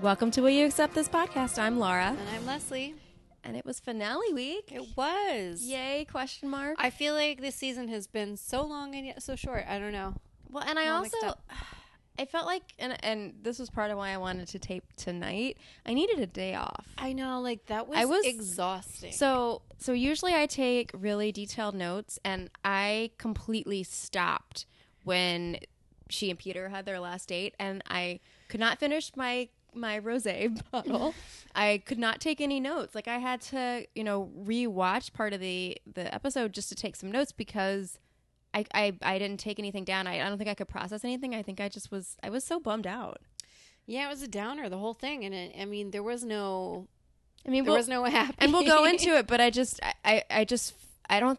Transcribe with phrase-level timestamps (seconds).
[0.00, 1.58] Welcome to Will You Accept This podcast.
[1.58, 2.94] I'm Laura, And I'm Leslie.
[3.44, 4.70] and it was finale week.
[4.72, 5.62] It was.
[5.62, 6.06] Yay?
[6.10, 6.76] Question mark.
[6.78, 9.64] I feel like this season has been so long and yet so short.
[9.68, 10.14] I don't know.
[10.50, 11.16] well, and I also.
[12.18, 15.58] I felt like, and and this was part of why I wanted to tape tonight.
[15.84, 16.86] I needed a day off.
[16.96, 19.12] I know, like that was, I was- exhausting.
[19.12, 24.64] So so usually I take really detailed notes, and I completely stopped
[25.04, 25.58] when
[26.08, 30.60] she and Peter had their last date, and I could not finish my my rosé
[30.70, 31.14] bottle.
[31.54, 32.94] I could not take any notes.
[32.94, 36.96] Like I had to, you know, rewatch part of the the episode just to take
[36.96, 37.98] some notes because.
[38.54, 40.06] I, I, I didn't take anything down.
[40.06, 41.34] I, I don't think I could process anything.
[41.34, 43.18] I think I just was I was so bummed out.
[43.84, 46.86] yeah, it was a downer the whole thing, and it, I mean, there was no,
[47.46, 48.34] I mean, there we'll- was no happy.
[48.38, 50.72] and we'll go into it but i just I, I i just
[51.10, 51.38] i don't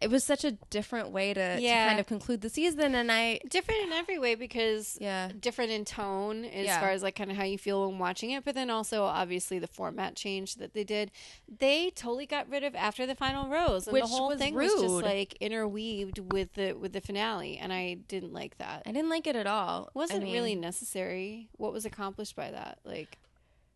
[0.00, 3.38] it was such a different way to, to kind of conclude the season and i
[3.48, 5.30] different in every way because yeah.
[5.40, 6.80] different in tone as Yeah.
[6.80, 9.58] far as like kind of how you feel when watching it but then also obviously
[9.58, 11.10] the format change that they did.
[11.58, 14.54] They totally got rid of after the final rose and Which the whole was thing
[14.54, 18.82] was just like interweaved with the with the finale and i didn't like that.
[18.86, 19.90] I didn't like it at all.
[19.94, 21.48] Wasn't I mean, really necessary.
[21.56, 22.78] What was accomplished by that?
[22.84, 23.18] Like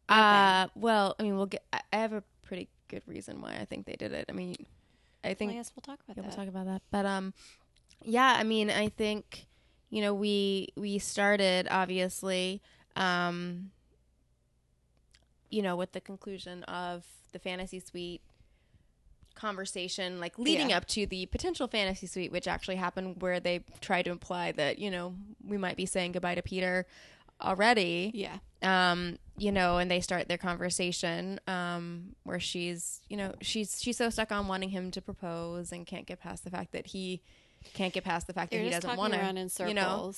[0.08, 3.86] uh well i mean we'll get I have a pretty good reason why i think
[3.86, 4.26] they did it.
[4.28, 4.56] I mean
[5.24, 6.82] i think well, yes we'll talk about Yeah, we'll that talk about that.
[6.90, 7.34] But um,
[8.04, 9.46] yeah, I mean, I think
[9.90, 12.60] you know we we started obviously,
[12.96, 13.70] um,
[15.50, 18.22] you know, with the conclusion of the fantasy suite
[19.34, 20.76] conversation, like leading Yeah.
[20.78, 24.78] up to the potential fantasy suite, which actually happened, where they tried to imply that
[24.78, 25.14] you know
[25.46, 26.86] we might be saying goodbye to Peter
[27.42, 28.10] already.
[28.14, 28.38] Yeah.
[28.62, 33.96] Um you know and they start their conversation um where she's you know she's she's
[33.96, 37.22] so stuck on wanting him to propose and can't get past the fact that he
[37.72, 40.12] can't get past the fact they're that he doesn't want in to circles you know?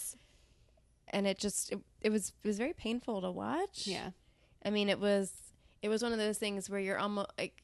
[1.14, 3.86] and it just it, it was it was very painful to watch.
[3.86, 4.10] Yeah.
[4.64, 5.32] I mean it was
[5.82, 7.62] it was one of those things where you're almost like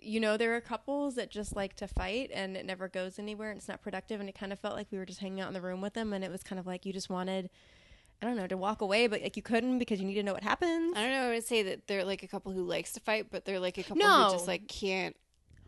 [0.00, 3.50] you know there are couples that just like to fight and it never goes anywhere
[3.50, 4.20] and it's not productive.
[4.20, 5.94] And it kind of felt like we were just hanging out in the room with
[5.94, 7.50] them and it was kind of like you just wanted
[8.22, 10.32] I don't know to walk away, but like you couldn't because you need to know
[10.32, 10.94] what happens.
[10.96, 13.26] i don't know i would say that they're like a couple who likes to fight
[13.30, 14.24] but they're like a couple No.
[14.24, 15.14] who just like can't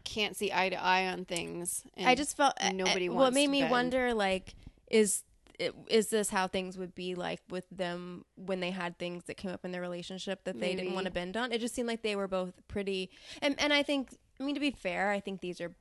[0.04, 3.24] can't see eye to eye on things and I just felt nobody uh, Well, it
[3.24, 3.70] wants made to me bend.
[3.70, 4.54] wonder, like,
[4.90, 5.22] is
[5.58, 9.36] it, is this how things would be like with them when they had things that
[9.36, 11.52] came up in their relationship that they didn't want to bend on?
[11.52, 13.10] It just seemed like they were both pretty,
[13.42, 15.72] and and I think, I mean, to be fair, I think these are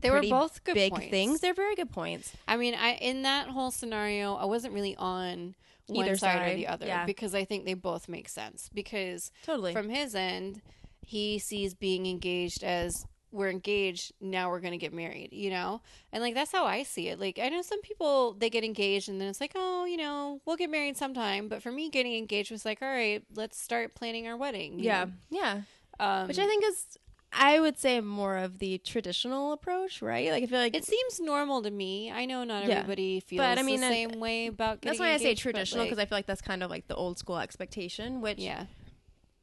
[0.00, 1.10] they were both good big points.
[1.10, 1.40] things.
[1.40, 2.32] They're very good points.
[2.46, 5.54] I mean, I in that whole scenario, I wasn't really on
[5.86, 7.04] one Either side, or side, the other yeah.
[7.04, 8.70] because I think they both make sense.
[8.72, 9.72] Because Totally.
[9.72, 10.62] from his end,
[11.02, 15.80] he sees being engaged as we're engaged now we're going to get married you know
[16.12, 19.08] and like that's how i see it like i know some people they get engaged
[19.08, 22.14] and then it's like oh you know we'll get married sometime but for me getting
[22.14, 25.10] engaged was like all right let's start planning our wedding you yeah, know?
[25.30, 25.60] yeah.
[25.98, 26.96] um, Which I think is,
[27.36, 30.30] I would say, more of the traditional approach, right?
[30.30, 32.78] Like I feel like it seems normal to me i know not Yeah.
[32.78, 35.84] everybody feels But, I mean, the uh, same way about that's why I say traditional
[35.84, 38.66] because like, I feel like that's kind of like the old school expectation, which yeah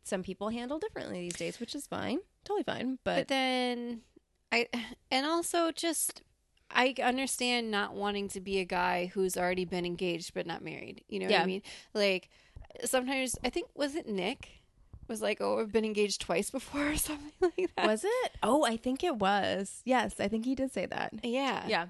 [0.03, 2.97] some people handle differently these days, which is fine, totally fine.
[3.03, 4.01] But, but then
[4.51, 4.67] I
[5.11, 6.21] and also just
[6.69, 11.03] I understand not wanting to be a guy who's already been engaged but not married.
[11.09, 11.61] You know what I mean?
[11.93, 12.29] Like
[12.85, 14.60] sometimes I think was it Nick
[15.11, 17.85] was like, "Oh, I've been engaged twice before" or something like that.
[17.85, 18.31] was it?
[18.41, 19.81] Oh, I think it was.
[19.85, 21.13] Yes, I think he did say that.
[21.23, 21.67] yeah.
[21.67, 21.85] Yeah,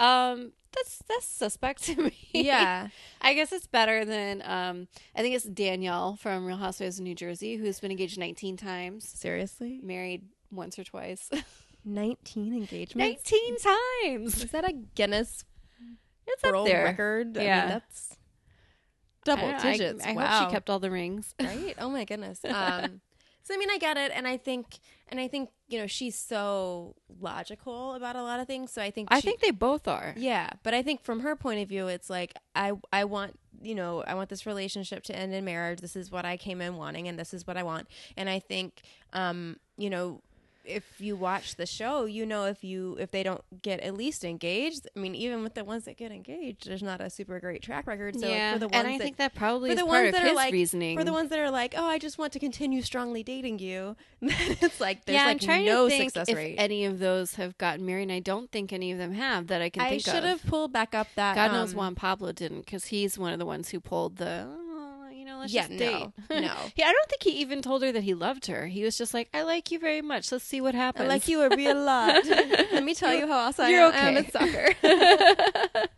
[0.00, 2.16] Um that's that's suspect to me.
[2.32, 2.88] yeah.
[3.20, 7.14] I guess it's better than um I think it's Danielle from Real Housewives of New
[7.14, 11.28] Jersey who's been engaged 19 times, Seriously, married once or twice.
[11.84, 13.30] nineteen engagements.
[13.32, 14.44] 19 times.
[14.44, 15.44] Is that a Guinness
[16.26, 16.84] It's World up there.
[16.84, 17.36] Record?
[17.36, 17.60] I Yeah.
[17.60, 18.16] mean, that's
[19.24, 20.06] double I don't I- digits.
[20.06, 20.26] I, wow.
[20.26, 21.34] hope she kept all the rings.
[21.40, 21.74] right?
[21.78, 22.40] Oh my goodness.
[22.48, 23.00] Um,
[23.44, 24.78] so I mean, I get it, and I think,
[25.08, 28.70] and I think you know, she's so logical about a lot of things.
[28.72, 30.14] So I think I she- think they both are.
[30.16, 33.74] Yeah, but I think from her point of view, it's like I I want you
[33.74, 35.80] know I want this relationship to end in marriage.
[35.80, 37.88] This is what I came in wanting, and this is what I want.
[38.16, 38.82] And I think
[39.12, 40.20] um you know
[40.64, 44.24] if you watch the show, you know if you if they don't get at least
[44.24, 44.88] engaged.
[44.96, 47.86] I mean, even with the ones that get engaged, there's not a super great track
[47.86, 48.18] record.
[48.18, 49.86] So yeah, like, for the ones and I that think that probably for is the
[49.86, 50.98] ones that are like reasoning.
[50.98, 53.96] for the ones that are like, oh, I just want to continue strongly dating you.
[54.20, 56.54] Then it's like there's yeah, like I'm trying no to think success if rate.
[56.56, 58.04] any of those have gotten married.
[58.04, 60.24] And I don't think any of them have that I can think of I should
[60.24, 61.34] have pulled back up that.
[61.34, 64.46] God knows um, Juan Pablo didn't because he's one of the ones who pulled the.
[65.42, 65.92] Let's Yeah, just date.
[65.92, 66.54] no, no.
[66.76, 68.66] yeah, I don't think he even told her that he loved her.
[68.66, 70.32] He was just like, "I like you very much.
[70.32, 71.04] Let's see what happens.
[71.04, 72.24] I like you a real lot.
[72.26, 74.26] Let me tell you how awesome You're I am okay.
[74.26, 75.88] at soccer.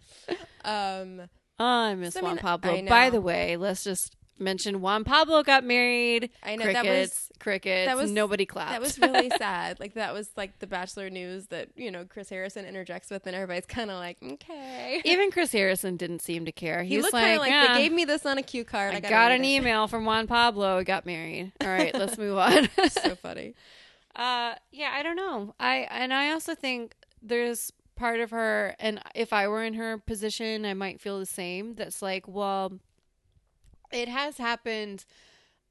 [0.64, 1.28] um,
[1.60, 2.82] Oh, I miss So, I Juan mean, Pablo.
[2.88, 6.30] By the way, let's just mention Juan Pablo got married.
[6.42, 7.86] I know, that crickets, crickets.
[7.86, 8.70] that was- nobody clapped.
[8.72, 9.80] That was really sad.
[9.80, 13.34] Like that was like the Bachelor news that you know Chris Harrison interjects with, and
[13.34, 15.00] everybody's kind of like, okay.
[15.04, 16.82] Even Chris Harrison didn't seem to care.
[16.82, 18.94] he He's looked like, like "Yeah, they gave me this on a cue card.
[18.94, 20.78] I I, got an email from Juan Pablo.
[20.78, 21.52] He got married.
[21.60, 22.68] All right, let's move on.
[22.90, 23.54] so funny.
[24.16, 25.54] Uh, yeah, I don't know.
[25.58, 29.98] I and I also think there's part of her, and if I were in her
[29.98, 31.74] position, I might feel the same.
[31.74, 32.78] That's like, well,
[33.92, 35.04] it has happened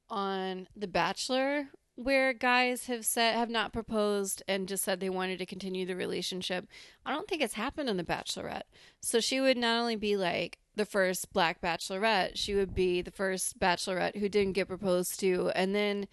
[0.08, 5.38] on The Bachelor where guys have said have not proposed and just said they wanted
[5.38, 6.66] to continue the relationship.
[7.06, 8.62] I don't think it's happened on The Bachelorette.
[9.00, 13.12] So she would not only be like the first black bachelorette, she would be the
[13.12, 16.08] first bachelorette who didn't get proposed to, and then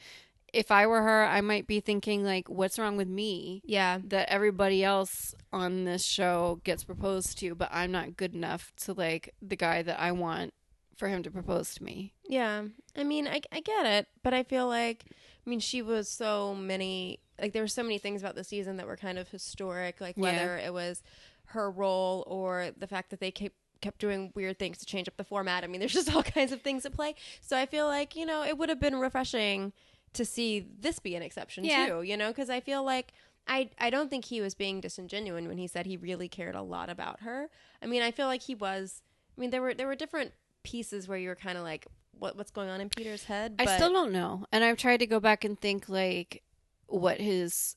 [0.54, 4.30] if I were her, I might be thinking like, what's wrong with me Yeah, that
[4.30, 9.34] everybody else on this show gets proposed to, but I'm not good enough to like
[9.42, 10.54] the guy that I want
[10.98, 12.14] for him to propose to me.
[12.28, 12.64] yeah.
[12.96, 16.54] I mean, I I get it, but I feel like, I mean, she was so
[16.54, 17.20] many.
[17.40, 20.00] Like there were so many things about the season that were kind of historic.
[20.02, 20.24] Like Yeah.
[20.24, 21.02] whether it was
[21.46, 25.18] her role or the fact that they kept kept doing weird things to change up
[25.18, 25.64] the format.
[25.64, 27.16] I mean, there's just all kinds of things at play.
[27.42, 29.74] So I feel like you know it would have been refreshing
[30.14, 31.88] to see this be an exception Yeah.
[31.88, 32.02] too.
[32.04, 33.14] You know, because I feel like.
[33.48, 36.62] I, I don't think he was being disingenuous when he said he really cared a
[36.62, 37.50] lot about her.
[37.82, 39.02] I mean, I feel like he was.
[39.36, 40.32] I mean, there were there were different
[40.63, 41.88] pieces where you were kind of like,
[42.18, 43.56] what what's going on in Peter's head?
[43.60, 46.44] I still don't know, and I've tried to go back and think like
[46.88, 47.75] what his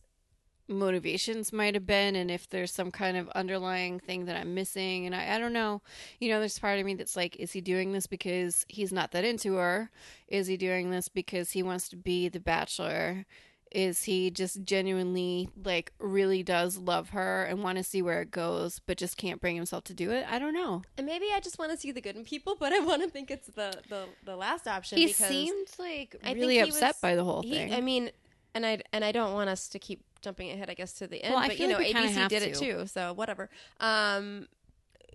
[0.68, 5.04] motivations might have been and if there's some kind of underlying thing that I'm missing
[5.06, 5.82] and I, I don't know.
[6.18, 9.12] You know, there's part of me that's like, is he doing this because he's not
[9.12, 9.90] that into her?
[10.26, 13.26] Is he doing this because he wants to be the bachelor?
[13.74, 18.30] Is he just genuinely like really does love her and want to see where it
[18.30, 20.24] goes, but just can't bring himself to do it?
[20.30, 20.82] I don't know.
[20.96, 23.10] And maybe I just want to see the good in people, but I want to
[23.10, 24.98] think it's the the, the last option.
[24.98, 27.74] He because seemed like I really he upset was- by the whole he- thing.
[27.74, 28.12] I mean,
[28.54, 30.70] and I and I don't want us to keep jumping ahead.
[30.70, 33.12] I guess to the end, Well, but you know, like ABC did it too, so
[33.12, 33.50] whatever.
[33.80, 34.46] Um,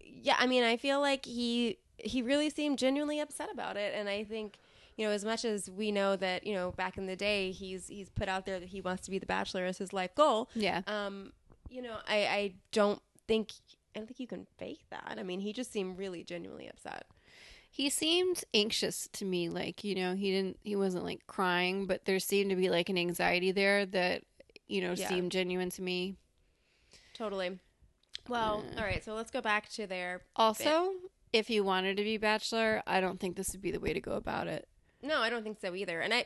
[0.05, 4.09] yeah, I mean, I feel like he he really seemed genuinely upset about it, and
[4.09, 4.57] I think.
[4.99, 7.87] You know, as much as we know that you know back in the day, he's
[7.87, 10.49] he's put out there that he wants to be the bachelor as his life goal.
[10.53, 10.81] yeah.
[10.87, 11.31] Um,
[11.69, 13.53] you know, I, I don't think
[13.95, 15.15] I don't think you can fake that.
[15.17, 17.05] I mean, he just seemed really genuinely upset.
[17.71, 22.03] He seemed anxious to me, like, you know, he didn't he wasn't like crying, but
[22.03, 24.23] there seemed to be like an anxiety there that,
[24.67, 25.07] you know, Yeah.
[25.07, 26.17] seemed genuine to me.
[27.13, 27.57] Totally.
[28.27, 28.79] Well, Yeah.
[28.81, 29.01] all right.
[29.01, 30.23] So let's go back to their.
[30.35, 30.91] Also,
[31.31, 34.01] if he wanted to be bachelor, I don't think this would be the way to
[34.01, 34.67] go about it.
[35.01, 36.01] No, I don't think so either.
[36.01, 36.25] And I,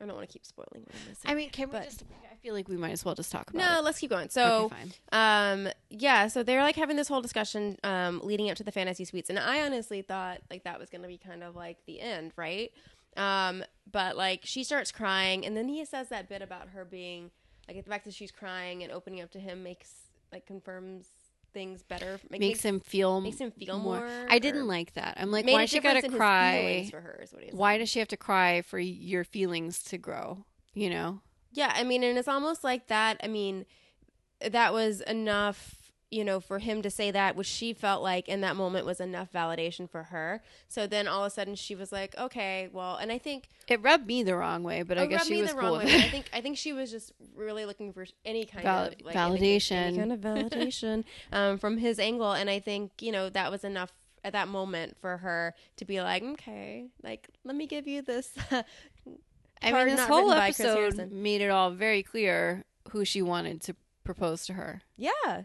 [0.00, 1.30] I don't want to keep spoiling what I'm missing.
[1.30, 3.62] I mean, can we just I feel like we might as well just talk about
[3.62, 3.66] it?
[3.66, 3.84] no, it.
[3.84, 4.28] let's keep going.
[4.28, 6.28] So, okay, um, yeah.
[6.28, 9.38] So they're like having this whole discussion, um, leading up to the fantasy suites, and
[9.38, 12.72] I honestly thought like that was going to be kind of like the end, right?
[13.16, 17.30] Um, but like she starts crying, and then he says that bit about her being
[17.68, 19.92] like the fact that she's crying and opening up to him makes
[20.32, 21.08] like confirms
[21.56, 22.20] things better.
[22.30, 24.06] Like, makes, him feel makes him feel more.
[24.28, 25.16] I didn't like that.
[25.16, 26.86] I'm like, why does she gotta cry?
[26.90, 29.96] For her is what he Why does she have to cry for your feelings to
[29.96, 30.44] grow?
[30.74, 31.22] You know?
[31.52, 33.18] Yeah, I mean, and it's almost like that.
[33.24, 33.64] I mean,
[34.46, 35.75] that was enough,
[36.10, 39.00] you know, for him to say that, which she felt like in that moment was
[39.00, 40.40] enough validation for her.
[40.68, 43.82] So then all of a sudden she was like, okay, well, and I think It
[43.82, 45.84] rubbed me the wrong way, but I guess she was the cool way.
[45.84, 48.94] But I think I think she was just really looking for any kind Val- of
[49.02, 49.72] like, validation.
[49.72, 53.64] any kind of validation um, from his angle, and I think you know that was
[53.64, 58.02] enough at that moment for her to be like, okay, like let me give you
[58.02, 58.30] this.
[59.62, 64.46] I mean, this whole episode made it all very clear who she wanted to propose
[64.46, 64.82] to her.
[64.96, 65.42] Yeah.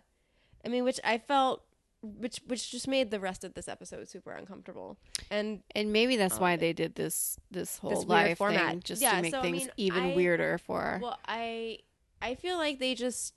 [0.65, 1.63] I mean, which I felt,
[2.01, 4.97] which which just made the rest of this episode super uncomfortable.
[5.29, 8.69] And And maybe that's Oh, why um, they did this this whole This live format.
[8.71, 11.79] thing, just Yeah, to make so, I things mean, even I- weirder for well, I
[12.21, 13.33] I feel like they just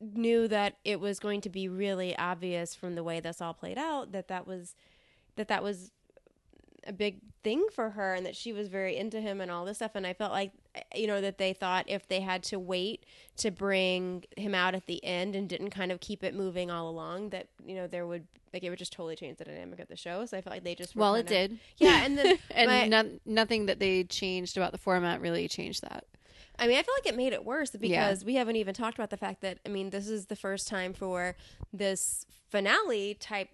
[0.00, 3.78] knew that it was going to be really obvious from the way this all played
[3.78, 4.74] out that that was
[5.36, 5.92] that that was
[6.86, 9.76] a big thing for her and that she was very into him and all this
[9.78, 12.58] stuff and I felt like Eh, you know that they thought if they had to
[12.58, 13.04] wait
[13.36, 16.88] to bring him out at the end and didn't kind of keep it moving all
[16.88, 19.88] along that you know there would like it would just totally change the dynamic of
[19.88, 21.58] the show so I felt like they just well, it of- did.
[21.78, 25.82] yeah and then and my- no- nothing that they changed about the format really changed
[25.82, 26.04] that.
[26.58, 29.08] I mean, I feel like it made it worse because we haven't even talked about
[29.08, 31.34] the fact that I mean, this is the first time for
[31.72, 33.48] this finale type.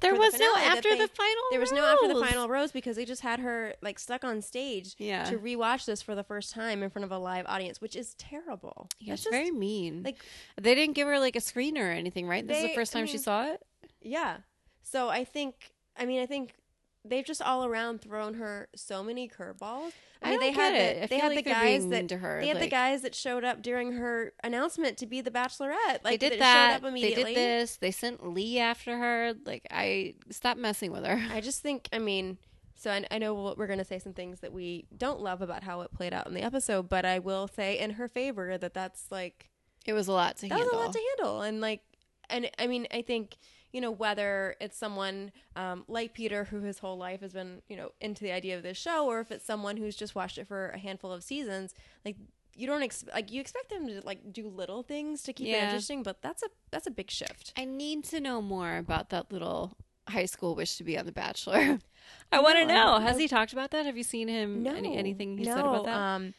[0.00, 1.42] There For the was no after they- the final.
[1.50, 4.42] There was no after the final rose because they just had her like stuck on
[4.42, 7.80] stage Yeah, to rewatch this for the first time in front of a live audience,
[7.80, 8.88] which is terrible.
[9.00, 10.02] yeah, That's it's just- very mean.
[10.02, 10.22] like-
[10.60, 12.46] they didn't give her like a screen or anything, right?
[12.46, 13.62] This is the first I time she saw it.
[14.00, 14.38] Yeah.
[14.82, 16.54] So I think, I mean, I think
[17.04, 19.92] they've just all around thrown her so many curveballs.
[20.22, 20.96] I I mean, they had it.
[20.96, 23.44] the, I they had like the guys that her, they had the guys that showed
[23.44, 26.02] up during her announcement to be the Bachelorette.
[26.02, 26.80] Like they did that that.
[26.80, 27.76] showed up They did this.
[27.76, 29.34] They sent Lee after her.
[29.44, 31.22] Like I stop messing with her.
[31.30, 32.38] I just think, I mean,
[32.74, 35.62] so I, I know we're going to say some things that we don't love about
[35.62, 38.72] how it played out in the episode, but I will say in her favor that
[38.74, 39.50] that's like
[39.86, 40.66] It was a lot to that handle.
[40.66, 41.82] was a lot to handle, and like,
[42.30, 43.36] and I mean, I think
[43.74, 47.76] you know whether it's someone um, like Peter who his whole life has been you
[47.76, 50.46] know into the idea of this show, or if it's someone who's just watched it
[50.46, 52.16] for a handful of seasons, like.
[52.56, 55.60] You don't expect like you expect them to like do little things to keep it
[55.60, 57.52] interesting, but that's a that's a big shift.
[57.56, 59.76] I need to know more about that little
[60.08, 61.80] high school wish to be on The Bachelor.
[62.30, 62.98] I want to No, know.
[63.00, 63.86] Has he talked about that?
[63.86, 64.64] Have you seen him?
[64.68, 65.96] Any, anything he said about that?
[65.96, 66.34] Um,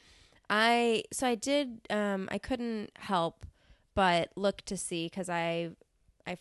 [0.50, 1.82] I so I did.
[1.90, 3.46] Um, I couldn't help
[3.94, 5.72] but look to see because I,
[6.28, 6.38] I,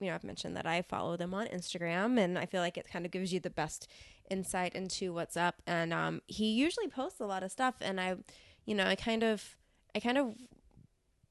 [0.00, 2.88] you know, I've mentioned that I follow them on Instagram, and I feel like it
[2.90, 3.88] kind of gives you the best
[4.30, 5.56] insight into what's up.
[5.66, 8.16] And um, he usually posts a lot of stuff, and I,
[8.64, 9.56] you know, I kind of,
[9.94, 10.34] I kind of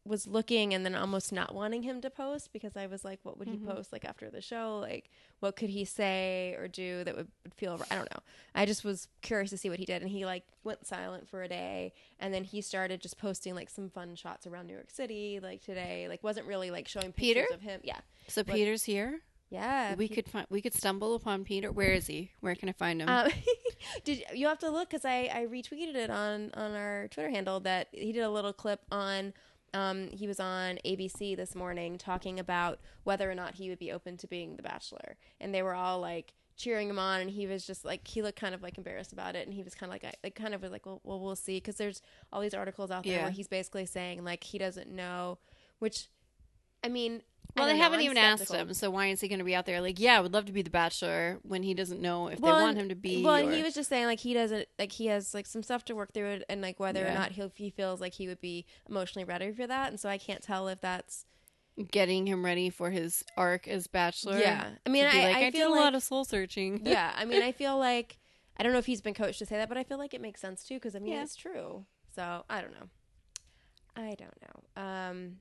[0.07, 3.37] was looking and then almost not wanting him to post because I was like, what
[3.37, 3.67] would he Mhm.
[3.67, 4.79] post like after the show?
[4.79, 5.09] Like,
[5.39, 7.79] what could he say or do that would would feel?
[7.91, 8.19] I don't know.
[8.55, 11.43] I just was curious to see what he did, and he like went silent for
[11.43, 14.89] a day, and then he started just posting like some fun shots around New York
[14.91, 16.07] City, like today.
[16.07, 17.45] Like, wasn't really like showing pictures Peter?
[17.53, 17.81] of him.
[17.83, 19.21] Yeah, so what- Peter's here.
[19.49, 19.95] yeah.
[19.95, 20.47] we Pe- could find.
[20.49, 21.71] We could stumble upon Peter.
[21.71, 22.31] Where is he?
[22.41, 23.07] Where can I find him?
[23.09, 23.29] Um,
[24.03, 27.59] did you have to look because I, I retweeted it on on our Twitter handle
[27.61, 29.33] that he did a little clip on.
[29.73, 33.91] Um, he was on ABC this morning talking about whether or not he would be
[33.91, 37.45] open to being the Bachelor, and they were all like cheering him on, and he
[37.45, 39.89] was just like he looked kind of like embarrassed about it, and he was kind
[39.89, 42.41] of like I like kind of was like well, well we'll see because there's all
[42.41, 43.23] these articles out there Yeah.
[43.23, 45.37] where he's basically saying like he doesn't know,
[45.79, 46.07] which
[46.83, 47.21] I mean.
[47.57, 48.73] Well, they know, haven't even asked him.
[48.73, 49.81] So why is he going to be out there?
[49.81, 52.55] Like, yeah, I would love to be the Bachelor when he doesn't know if Well,
[52.55, 53.23] they want him to be.
[53.23, 55.63] Well, or- and he was just saying like he doesn't like he has like some
[55.63, 58.41] stuff to work through and like whether or not he he feels like he would
[58.41, 61.25] be emotionally ready for that, and so I can't tell if that's
[61.91, 64.39] getting him ready for his arc as Bachelor.
[64.39, 64.69] yeah.
[64.85, 66.81] I mean, I, like, I, I, feel did a lot of soul searching.
[66.85, 67.13] yeah.
[67.15, 68.17] I mean, I feel like
[68.57, 70.21] I don't know if he's been coached to say that, but I feel like it
[70.21, 71.23] makes sense too because I mean Yeah.
[71.23, 71.85] it's true.
[72.15, 72.87] So I don't know.
[73.95, 74.81] I don't know.
[74.81, 75.37] Um,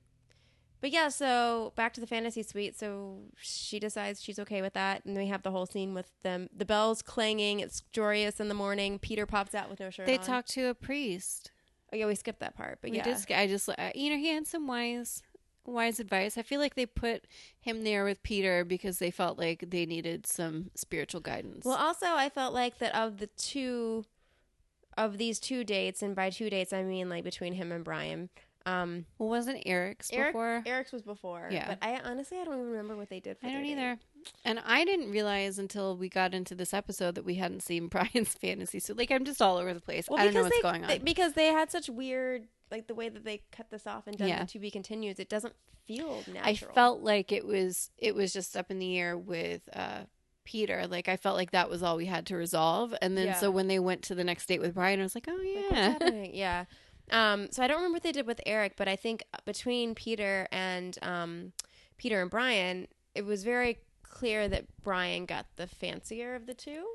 [0.81, 2.77] but yeah, so back to the fantasy suite.
[2.77, 6.49] So she decides she's okay with that, and we have the whole scene with them,
[6.55, 7.59] the bells clanging.
[7.59, 8.99] It's joyous in the morning.
[8.99, 10.23] Peter pops out with no shirt They on.
[10.25, 11.51] talked to a priest.
[11.91, 14.17] Oh yeah, we skipped that part, but we yeah, sk- I just, uh, you know,
[14.17, 15.23] he had some wise,
[15.65, 16.37] wise advice.
[16.37, 17.25] I feel like they put
[17.61, 21.65] him there with Peter because they felt like they needed some spiritual guidance.
[21.65, 24.03] Well, also I felt like that of the two
[24.97, 28.29] of these two dates, and by two dates I mean like between him and Bryan.
[28.67, 30.63] Um, Well, wasn't Eric's Eric, before?
[30.65, 31.47] Eric's was before.
[31.51, 31.67] Yeah.
[31.69, 33.37] but I honestly I don't even remember what they did.
[33.37, 33.95] For I don't either.
[33.95, 34.33] date.
[34.43, 38.33] And I didn't realize until we got into this episode that we hadn't seen Bryan's
[38.33, 38.79] fantasy.
[38.79, 40.07] So, like, I'm just all over the place.
[40.09, 40.87] Well, I don't know what's they, going on.
[40.89, 44.17] they- because they had such weird like the way that they cut this off and
[44.17, 44.41] done Yeah.
[44.41, 45.19] the to be continues.
[45.19, 45.53] It doesn't
[45.85, 46.71] feel natural.
[46.71, 50.01] I felt like it was it was just up in the air with uh
[50.43, 50.85] Peter.
[50.87, 52.93] Like I felt like that was all we had to resolve.
[53.01, 53.33] And then Yeah.
[53.35, 55.91] so when they went to the next date with Bryan, I was like, oh yeah.
[55.91, 56.31] happening?
[56.35, 56.65] yeah.
[57.11, 60.47] Um, so I don't remember what they did with Eric, but I think between Peter
[60.51, 61.53] and um,
[61.97, 66.85] Peter and Bryan, it was very clear that Bryan got the fancier of the two.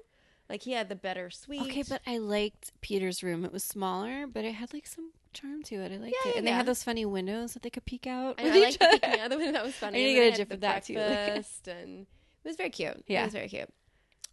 [0.50, 1.62] Like he had the better suite.
[1.62, 3.44] Okay, but I liked Peter's room.
[3.44, 5.92] It was smaller, but it had like some charm to it.
[5.92, 6.36] I liked Yeah, it.
[6.36, 6.50] And yeah.
[6.50, 8.38] they had those funny windows that they could peek out.
[8.38, 8.98] I, with I each like other.
[8.98, 9.52] peeking out the window.
[9.52, 9.98] That was funny.
[9.98, 10.98] I need to get a gif of that, too.
[10.98, 12.06] and
[12.44, 13.02] it was very cute.
[13.06, 13.22] Yeah.
[13.22, 13.70] it was very cute.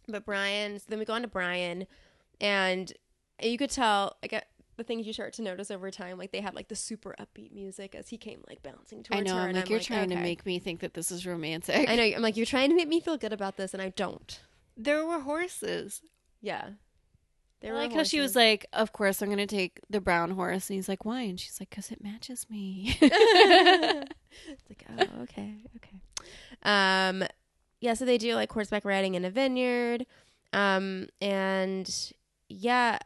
[0.08, 1.86] But Bryan, so then we go on to Bryan,
[2.40, 2.92] and
[3.42, 4.44] you could tell like
[4.80, 6.18] the things you start to notice over time.
[6.18, 9.22] Like they had like the super upbeat music as he came like bouncing towards I
[9.22, 9.36] know.
[9.36, 9.48] her.
[9.48, 11.88] I'm like, you're trying to make me think that this is romantic.
[11.88, 12.02] I know.
[12.02, 14.40] I'm like, you're trying to make me feel good about this, and I don't.
[14.76, 16.00] There were horses.
[16.40, 16.70] Yeah.
[17.60, 20.00] There I were like how she was like, "Of course, I'm going to take the
[20.00, 24.86] brown horse," and he's like, "Why?" And she's like, "Cause it matches me." it's like,
[24.98, 26.00] oh, okay, okay.
[26.62, 27.22] Um,
[27.82, 27.92] yeah.
[27.92, 30.06] So they do like horseback riding in a vineyard,
[30.54, 32.12] um, and
[32.48, 32.98] yeah,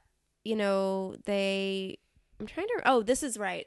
[0.44, 1.98] you know they.
[2.40, 2.82] I'm trying to.
[2.84, 3.66] Oh, this is right.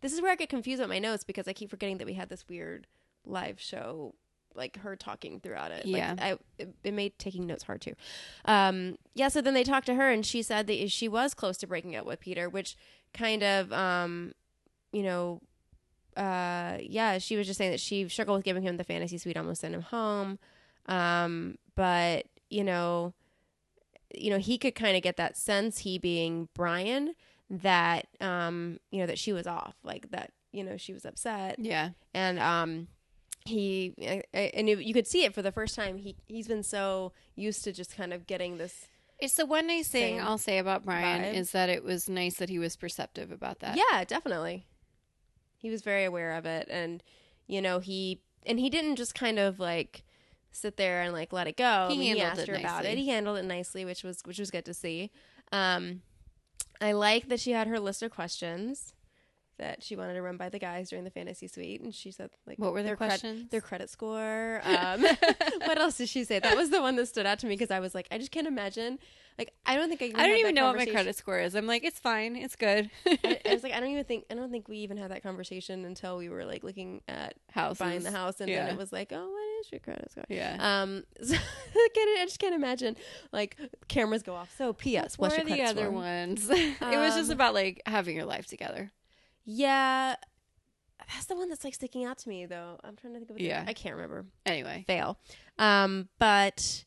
[0.00, 2.14] This is where I get confused with my notes because I keep forgetting that we
[2.14, 2.86] had this weird
[3.24, 4.14] live show
[4.54, 5.86] like her talking throughout it.
[5.86, 6.14] Like, Yeah.
[6.18, 7.94] I it, it made taking notes hard too.
[8.44, 11.56] Um yeah, so then they talked to her and she said that she was close
[11.58, 12.76] to breaking up with Peter, which
[13.14, 14.32] kind of um
[14.92, 15.40] you know
[16.16, 19.36] uh yeah, she was just saying that she struggled with giving him the fantasy suite,
[19.36, 20.38] almost sent him home.
[20.86, 23.14] Um but you know
[24.14, 27.14] you know, he could kind of get that sense he being Bryan
[27.50, 31.56] that um you know that she was off, like that, you know, she was upset
[31.58, 31.90] yeah.
[32.14, 32.88] and um
[33.44, 35.98] he I, I, and you could see it for the first time.
[35.98, 38.86] He he's been so used to just kind of getting this.
[39.18, 41.34] It's the one nice thing I'll say about Bryan vibe.
[41.34, 43.76] is that it was nice that he was perceptive about that.
[43.76, 44.66] Yeah, definitely.
[45.56, 47.02] He was very aware of it, and
[47.46, 50.04] you know he and he didn't just kind of like
[50.52, 51.88] sit there and like let it go.
[51.90, 52.90] He I mean, handled asked it her about nicely.
[52.92, 52.98] it.
[52.98, 55.10] He handled it nicely, which was which was good to see.
[55.50, 56.02] Um,
[56.80, 58.94] I like that she had her list of questions
[59.58, 62.30] that she wanted to run by the guys during the fantasy suite, and she said
[62.46, 63.50] like What were their their cred- questions?
[63.50, 64.60] their credit score.
[64.66, 65.02] Um,
[65.64, 66.38] what else did she say?
[66.38, 68.30] That was the one that stood out to me because I was like, I just
[68.30, 68.98] can't imagine.
[69.38, 70.06] Like, I don't think I.
[70.06, 71.54] Even I don't even know what my credit score is.
[71.54, 72.36] I'm like, it's fine.
[72.36, 72.90] It's good.
[73.06, 75.22] I, I was like, I don't even think I don't think we even had that
[75.22, 77.78] conversation until we were like looking at Houses.
[77.78, 78.64] buying the house, and Yeah.
[78.66, 80.24] then it was like, oh, what is your credit score?
[80.28, 80.56] Yeah.
[80.60, 82.96] Um, so I just can't imagine
[83.32, 83.56] like
[83.88, 84.54] cameras go off.
[84.56, 85.18] So, P.S.
[85.18, 86.48] what What's are your the other ones?
[86.50, 88.92] it was just Um, about like having your life together.
[89.44, 90.14] Yeah,
[91.12, 92.78] that's the one that's like sticking out to me though.
[92.84, 93.42] I'm trying to think of it.
[93.42, 93.64] Yeah.
[93.66, 94.26] I can't remember.
[94.46, 95.18] Anyway, Fail.
[95.58, 96.84] Um, but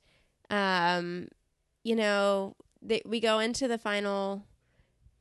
[0.49, 1.27] um,
[1.83, 4.45] you know, they, we go into the final.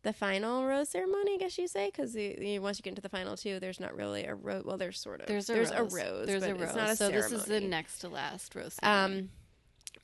[0.05, 3.37] The final rose ceremony, I guess you say, because once you get into the final
[3.37, 4.63] two, there's not really a rose.
[4.65, 5.27] Well, there's sort of.
[5.27, 5.79] there's a there's rose.
[5.79, 6.27] a rose.
[6.27, 6.63] There's but a rose.
[6.63, 8.75] It's not a so this is the next to last rose.
[8.75, 9.21] ceremony.
[9.23, 9.29] Um,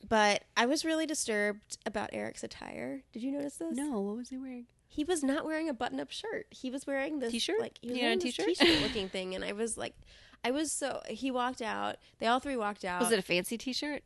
[0.08, 3.02] but I was really disturbed about Eric's attire.
[3.12, 3.76] Did you notice this?
[3.76, 4.66] no, what was he wearing?
[4.92, 6.46] he was not wearing a button-up shirt.
[6.50, 7.60] He was wearing this T-shirt?
[7.60, 8.56] like he was had a wearing this t-shirt?
[8.58, 9.94] t-shirt looking thing, and I was like,
[10.42, 11.00] I was so.
[11.08, 11.96] He walked out.
[12.18, 13.00] They all three walked out.
[13.00, 14.02] Was it a fancy T-shirt?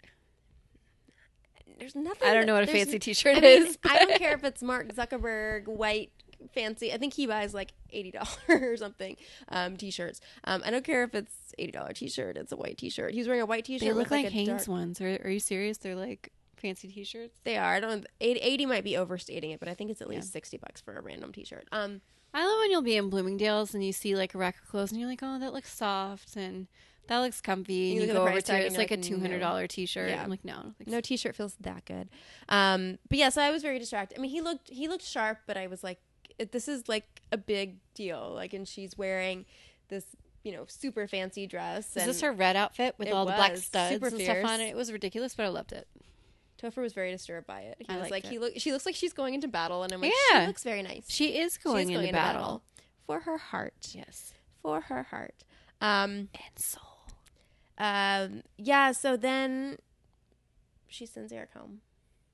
[1.78, 2.28] There's nothing.
[2.28, 3.78] I don't know what a fancy T-shirt I mean, is.
[3.84, 6.10] I don't care if it's Mark Zuckerberg white
[6.52, 6.92] fancy.
[6.92, 9.16] I think he buys like eighty dollars or something
[9.48, 10.20] um, t-shirts.
[10.44, 12.36] Um, I don't care if it's eighty dollar t-shirt.
[12.36, 13.12] It's a white t-shirt.
[13.12, 13.86] He's wearing a white t-shirt.
[13.86, 15.00] They look like, a Hanes dark- ones.
[15.00, 15.78] Are, are you serious?
[15.78, 17.40] They're like fancy T-shirts.
[17.44, 17.74] They are.
[17.74, 18.06] I don't.
[18.20, 20.94] 80, 80 might be overstating it, but I think it's at least sixty bucks for
[20.94, 21.68] a random T-shirt.
[21.72, 22.00] Um,
[22.32, 24.90] I love when you'll be in Bloomingdale's and you see like a rack of clothes
[24.90, 26.66] and you're like, oh, that looks soft and
[27.08, 27.74] that looks comfy.
[27.74, 30.08] You And you, go over to it, it's like a two hundred dollar T-shirt.
[30.10, 30.22] Yeah.
[30.22, 32.08] I'm like, no, no T-shirt feels that good.
[32.48, 34.18] Um, but yeah, so I was very distracted.
[34.18, 36.00] I mean, he looked he looked sharp, but I was like,
[36.50, 38.32] this is like a big deal.
[38.34, 39.44] Like, and she's wearing
[39.88, 40.04] this,
[40.42, 41.96] you know, super fancy dress.
[41.96, 44.60] Is this her red outfit with It all the black studs Super and stuff on
[44.60, 44.68] it?
[44.70, 45.86] It was ridiculous, but I loved it.
[46.60, 47.76] Topher was very disturbed by it.
[47.80, 48.30] He I was like, it.
[48.30, 50.42] he look she looks like she's going into battle, and I'm like, Yeah.
[50.42, 51.04] she looks very nice.
[51.08, 52.62] She is going, is into, battle.
[53.06, 53.74] for her heart.
[53.92, 55.34] Yes, For her heart.
[55.80, 56.93] Um, and soul.
[57.78, 59.78] Um, yeah, so then
[60.88, 61.80] she sends Eric home,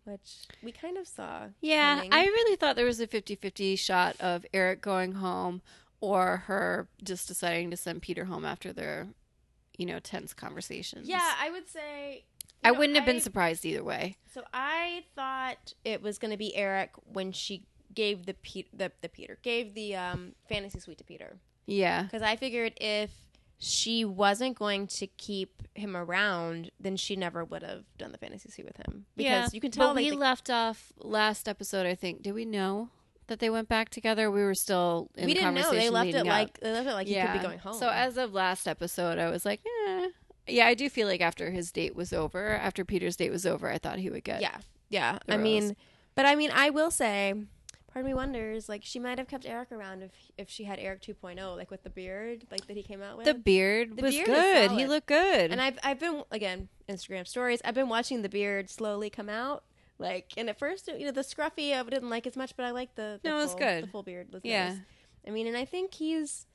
[0.05, 1.48] which we kind of saw.
[1.61, 2.12] Yeah, coming.
[2.12, 5.62] I really thought there was a 50-50 shot of Eric going home
[6.00, 9.09] or her just deciding to send Peter home after their,
[9.76, 11.09] you know, tense conversations.
[11.09, 12.24] Yeah, I would say.
[12.62, 14.16] I know, wouldn't have been surprised either way.
[14.35, 18.92] So I thought it was going to be Eric when she gave the Pe- the
[19.00, 22.05] the Peter gave the um fantasy suite to Peter Yeah.
[22.05, 23.11] because I figured if
[23.62, 28.51] she wasn't going to keep him around, then she never would have done the fantasy
[28.51, 29.49] suite with him because yeah.
[29.53, 32.23] you can tell But like, we the- left off last episode, I think.
[32.23, 32.88] Did we know
[33.27, 34.31] that they went back together?
[34.31, 36.27] We were still in we didn't know they left it up.
[36.27, 37.75] like they left it like he could be going home.
[37.75, 40.09] So as of last episode, I was like, eh.
[40.46, 43.70] Yeah, I do feel like after his date was over, after Peter's date was over,
[43.70, 44.40] I thought he would get.
[44.40, 44.57] Yeah,
[44.88, 45.18] yeah.
[45.29, 45.77] I mean,
[46.14, 47.35] but I mean, I will say,
[47.92, 50.79] part of me wonders, like, she might have kept Eric around if if she had
[50.79, 53.26] Eric 2.0, like with the beard, like that he came out with.
[53.26, 54.70] The beard The was beard good.
[54.72, 55.50] He looked good.
[55.50, 57.61] and I've I've been again Instagram stories.
[57.64, 59.64] I've been watching the beard slowly come out.
[59.98, 62.70] Like, and at first, you know, the scruffy I didn't like as much, but I
[62.70, 63.85] like the, the No, it was good.
[63.85, 64.68] The full beard was Yeah.
[64.70, 64.79] nice.
[65.26, 66.46] I mean, and I think he's.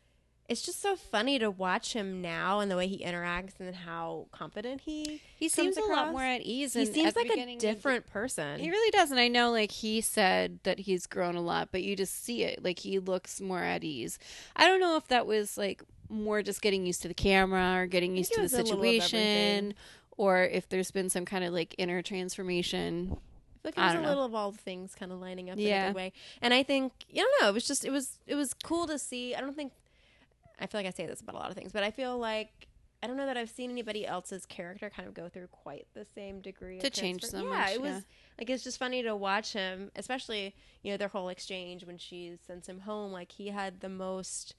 [0.47, 4.27] It's just so funny to watch him now and the way he interacts and how
[4.31, 5.21] confident he.
[5.35, 6.73] he seems a lot more at ease.
[6.73, 8.59] He seems like a different person.
[8.59, 11.81] He really does, and I know, like he said that he's grown a lot, but
[11.81, 12.63] you just see it.
[12.63, 14.19] Like he looks more at ease.
[14.55, 17.87] I don't know if that was like more just getting used to the camera or
[17.87, 19.01] getting used to the was a little of everything.
[19.01, 19.73] situation,
[20.17, 23.17] or if there's been some kind of like inner transformation.
[23.63, 24.09] like it I a know.
[24.09, 26.13] little of all the things kind of lining up in a good way.
[26.39, 28.99] And I think you don't know, it was just it was it was cool to
[28.99, 29.33] see.
[29.33, 29.71] I don't think
[30.59, 32.67] I feel like I say this about a lot of things, but I feel like
[33.03, 36.05] I don't know that I've seen anybody else's character kind of go through quite the
[36.15, 37.99] same degree To of change so yeah, much, it was yeah.
[38.39, 42.37] like it's just funny to watch him, especially you know their whole exchange when she
[42.47, 43.11] sends him home.
[43.11, 44.55] Like he had the most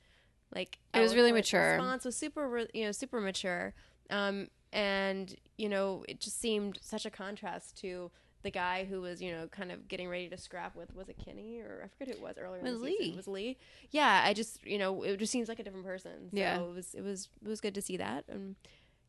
[0.55, 1.73] like It was really mature.
[1.73, 3.75] Response was super, you know, super mature.
[4.11, 8.11] Um, and you know, it just seemed such a contrast to
[8.47, 11.17] the guy who was, you know, kind of getting ready to scrap with was it
[11.23, 12.63] Kenny or I forget who it was earlier.
[12.63, 13.05] Was the season.
[13.07, 13.11] Lee.
[13.13, 13.57] It was Lee.
[13.91, 16.31] Yeah, I just you know, it just seems like a different person.
[16.31, 16.61] So Yeah.
[16.61, 18.57] it was it was it was good to see that, and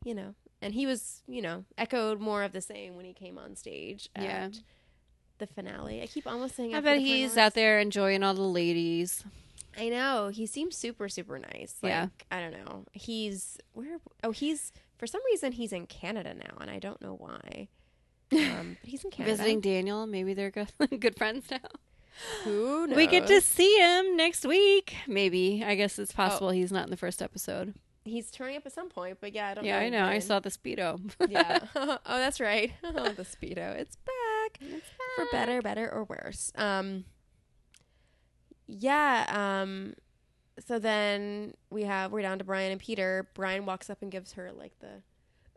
[0.04, 3.38] you know, and he was you know echoed more of the same when he came
[3.38, 4.10] on stage.
[4.16, 4.50] At Yeah.
[5.40, 6.02] The finale.
[6.02, 6.74] I keep almost saying.
[6.74, 7.38] I bet he's finals.
[7.38, 9.24] out there enjoying all the ladies.
[9.80, 10.30] I know.
[10.30, 11.76] He seems super, super nice.
[11.84, 12.08] Like, Yeah.
[12.32, 12.86] I don't know.
[12.92, 14.00] He's where?
[14.24, 17.68] Oh, he's for some reason he's in Canada now, and I don't know why.
[18.32, 19.36] Um, but he's in Canada.
[19.36, 20.06] Visiting Daniel.
[20.06, 21.58] Maybe they're good, good friends now.
[22.44, 22.96] Who knows?
[22.96, 24.96] We get to see him next week.
[25.08, 25.64] Maybe.
[25.66, 27.74] I guess it's possible he's not in the first episode.
[28.04, 29.66] He's turning up at some point, but yeah, I don't.
[29.66, 30.06] Yeah, know I know.
[30.06, 31.00] I saw the speedo.
[31.30, 31.60] yeah.
[31.76, 32.72] oh, that's right.
[32.84, 33.76] Oh, the speedo.
[33.76, 34.82] It's back It's back.
[35.16, 36.52] for better, better or worse.
[36.56, 37.04] Um.
[38.66, 39.26] Yeah.
[39.62, 39.94] Um.
[40.66, 43.28] So then we have we're down to Bryan and Peter.
[43.34, 45.02] Bryan walks up and gives her like the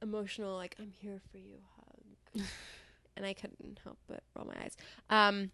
[0.03, 1.59] emotional like I'm here for you
[3.17, 4.77] and I couldn't help but roll my eyes.
[5.09, 5.51] Um.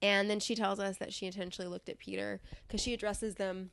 [0.00, 3.70] And then she tells us that she intentionally looked at Peter because she addresses them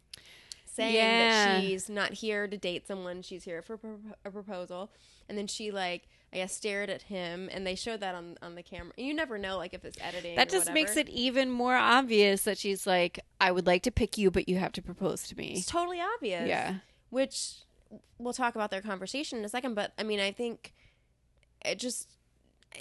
[0.66, 1.60] saying Yeah.
[1.60, 4.92] that she's not here to date someone, she's here for pro- a proposal.
[5.30, 8.56] And then she like I guess stared at him, and they showed that on on
[8.56, 8.92] the camera.
[8.98, 10.36] You never know like if it's editing.
[10.36, 14.18] that just makes it even more obvious that she's like, I would like to pick
[14.18, 15.54] you, but you have to propose to me.
[15.58, 16.48] It's totally obvious.
[16.50, 16.78] Yeah.
[17.10, 17.54] Which
[18.18, 20.74] we'll talk about their conversation in a second, but I mean, I think
[21.66, 22.08] it just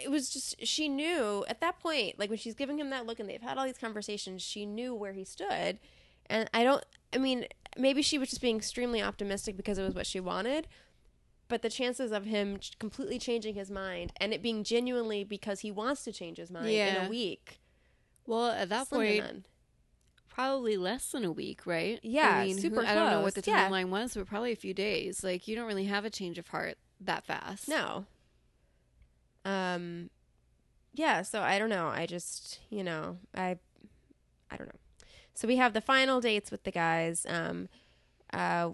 [0.03, 3.20] it was just she knew at that point, like when she's giving him that look
[3.20, 5.79] and they've had all these conversations, she knew where he stood.
[6.27, 9.94] And I don't I mean, maybe she was just being extremely optimistic because it was
[9.94, 10.66] what she wanted.
[11.47, 15.70] But the chances of him completely changing his mind and it being genuinely because he
[15.70, 17.61] wants to change his mind in a week,
[18.27, 19.44] Well, at that point, none.
[20.29, 22.01] probably less than a week, right?
[22.03, 23.68] Yeah, I mean, super who- I don't know what the close, yeah.
[23.68, 25.23] timeline was, but probably a few days.
[25.23, 27.68] Like, you don't really have a change of heart that fast.
[27.68, 28.07] No.
[29.45, 30.11] Um
[30.93, 31.89] yeah, so I don't know.
[31.89, 33.59] I just, you know, I
[34.51, 34.81] I don't know.
[35.35, 37.27] So we have the final dates with the guys.
[37.29, 37.69] Um
[38.33, 38.71] uh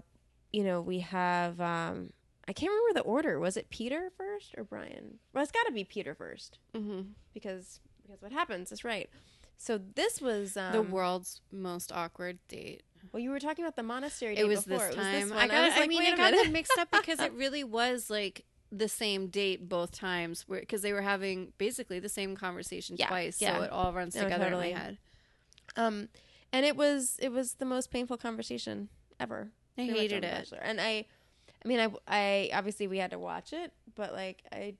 [0.51, 2.11] you know, we have um
[2.47, 3.39] I can't remember the order.
[3.39, 5.19] Was it Peter first or Bryan?
[5.33, 7.01] Well, it's got to be Peter first hmm
[7.33, 9.09] because because what happens is right.
[9.57, 12.81] So this was um, the world's most awkward date.
[13.11, 14.33] Well, you were talking about the monastery.
[14.33, 14.87] It date was before.
[14.87, 15.33] this It was time.
[15.33, 15.65] I got.
[15.65, 18.43] was I, like, mean, wait I got them mixed up because it really was like
[18.71, 23.41] the same date both times, because they were having basically the same conversation Yeah, twice.
[23.41, 23.57] yeah.
[23.57, 24.71] So it all runs No, together totally.
[24.71, 24.97] in my head.
[25.75, 26.09] Um,
[26.53, 29.51] and it was it was the most painful conversation ever.
[29.77, 30.31] I pretty hated it.
[30.31, 30.59] Bachelor.
[30.63, 31.05] and I,
[31.63, 34.75] I mean, I, I obviously we had to watch it, but like I,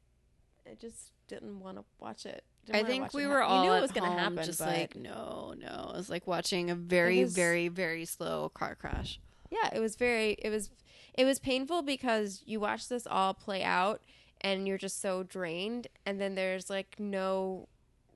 [0.69, 2.43] I just didn't want to watch it.
[2.65, 4.59] Didn't I think we were hap- all we knew it was going to happen, just
[4.59, 5.91] like no, no.
[5.93, 9.19] It was like watching a very, was- very, very slow car crash.
[9.49, 10.69] yeah, it was very, it was,
[11.13, 14.01] it was painful because you watch this all play out
[14.41, 17.67] and you're just so drained, and then there's like no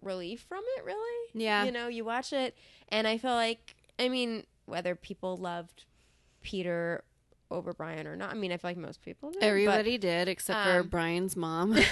[0.01, 1.29] relief from it, really.
[1.34, 1.63] Yeah.
[1.65, 2.58] you know, you watch it,
[2.89, 5.84] and I feel like, I mean, whether people loved
[6.41, 7.03] Peter
[7.51, 9.39] over Bryan or not, I mean, I feel like most people did.
[9.41, 11.77] but- Everybody did except for um, Bryan's mom.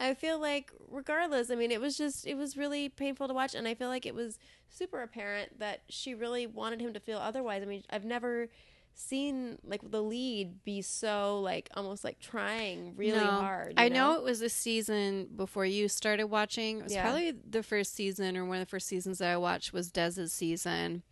[0.00, 3.54] I feel like regardless, I mean it was just it was really painful to watch
[3.54, 7.18] and I feel like it was super apparent that she really wanted him to feel
[7.18, 7.62] otherwise.
[7.62, 8.48] I mean, I've never
[8.94, 13.30] seen like the lead be so like almost like trying really No.
[13.40, 13.74] hard.
[13.76, 16.78] I know it was a season before you started watching.
[16.80, 17.02] It was Yeah.
[17.02, 20.32] probably the first season or one of the first seasons that I watched was Des's
[20.32, 21.02] season.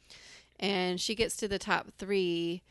[0.59, 2.62] And she gets to the top three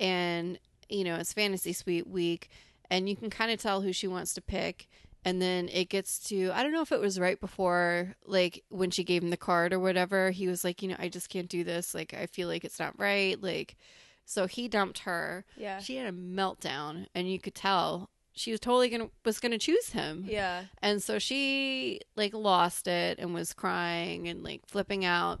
[0.00, 2.50] and you know, it's fantasy suite week
[2.90, 4.88] and you can kind of tell who she wants to pick.
[5.26, 8.90] And then it gets to I don't know if it was right before like when
[8.90, 11.48] she gave him the card or whatever, he was like, you know, I just can't
[11.48, 11.94] do this.
[11.94, 13.40] Like I feel like it's not right.
[13.42, 13.76] Like
[14.24, 15.44] so he dumped her.
[15.56, 15.78] Yeah.
[15.80, 19.90] She had a meltdown and you could tell she was totally gonna was gonna choose
[19.90, 20.24] him.
[20.28, 20.64] yeah.
[20.82, 25.40] And so she like lost it and was crying and like flipping out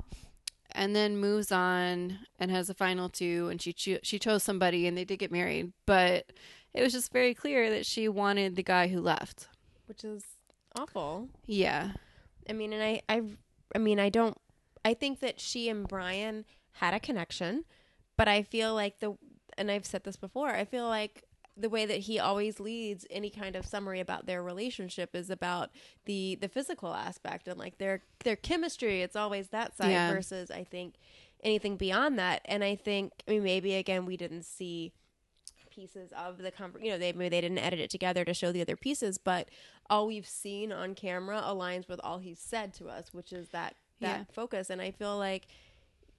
[0.72, 4.86] and then moves on and has a final two and she cho- she chose somebody
[4.86, 6.32] and they did get married, but
[6.72, 9.48] it was just very clear that she wanted the guy who left.
[9.86, 10.24] Which is
[10.76, 11.28] awful.
[11.46, 11.92] Yeah.
[12.48, 13.22] I mean, and I, I,
[13.74, 14.36] I mean, I don't.
[14.84, 17.64] I think that she and Bryan had a connection,
[18.16, 19.16] but I feel like the,
[19.58, 20.50] and I've said this before.
[20.50, 21.24] I feel like
[21.56, 25.70] the way that he always leads any kind of summary about their relationship is about
[26.04, 29.02] the the physical aspect and like their their chemistry.
[29.02, 30.12] It's always that side Yeah.
[30.12, 30.94] versus I think
[31.44, 32.42] anything beyond that.
[32.46, 34.92] And I think I mean maybe again we didn't see
[35.70, 38.52] pieces of the conver- you know they maybe they didn't edit it together to show
[38.52, 39.48] the other pieces but
[39.90, 43.74] all we've seen on camera aligns with all he's said to us which is that
[44.00, 44.24] that Yeah.
[44.32, 45.48] focus and i feel like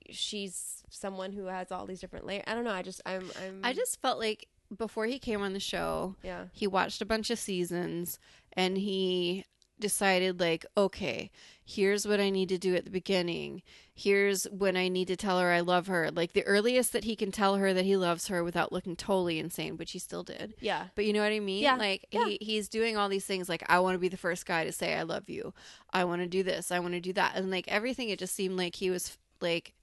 [0.10, 3.60] she's someone who has all these different layers i don't know i just i'm i'm
[3.63, 6.46] I just felt like before he came on the show, yeah.
[6.52, 8.20] he watched a bunch of seasons
[8.54, 9.46] and he
[9.78, 11.30] decided like okay
[11.65, 13.62] here's what i need to do at the beginning.
[13.94, 16.12] Here's when i need to tell her i love her.
[16.12, 19.38] Like the earliest that he can tell her that he loves her without looking totally
[19.38, 20.54] insane which he still did.
[20.62, 20.86] Yeah.
[20.96, 21.62] But you know what i mean?
[21.62, 22.26] Yeah, like yeah.
[22.26, 24.72] he he's doing all these things like i want to be the first guy to
[24.72, 25.54] say i love you.
[25.91, 26.72] I want to do this.
[26.72, 27.34] I want to do that.
[27.36, 29.74] And like everything it just seemed like he was like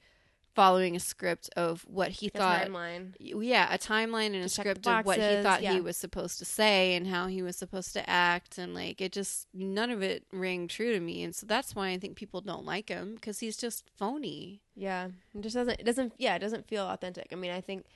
[0.54, 3.14] following a script of what he A thought timeline.
[3.18, 5.72] yeah, a timeline and a To the script of what he thought yeah.
[5.72, 9.12] he was supposed to say and how he was supposed to act, and like it
[9.12, 12.40] just none of it rang true to me, and so that's why I think people
[12.40, 14.60] don't like him because he's just phony.
[14.76, 15.80] Yeah, it just doesn't.
[15.80, 16.12] It doesn't.
[16.18, 17.28] Yeah, it doesn't feel authentic.
[17.32, 17.86] I mean, I think.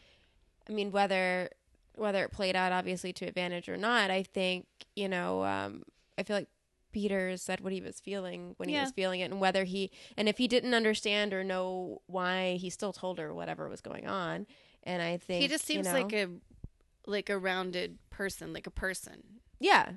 [0.68, 1.50] I mean, whether
[1.94, 5.44] whether it played out obviously to advantage or not, I think you know.
[5.44, 5.82] Um,
[6.18, 6.48] I feel like
[6.96, 10.30] Peter said what he was feeling when he was feeling it, and whether he and
[10.30, 14.46] if he didn't understand or know why, he still told her whatever was going on.
[14.82, 16.28] And I think he just you seems know- like a
[17.06, 19.22] like a rounded person, like a person.
[19.60, 19.90] yeah,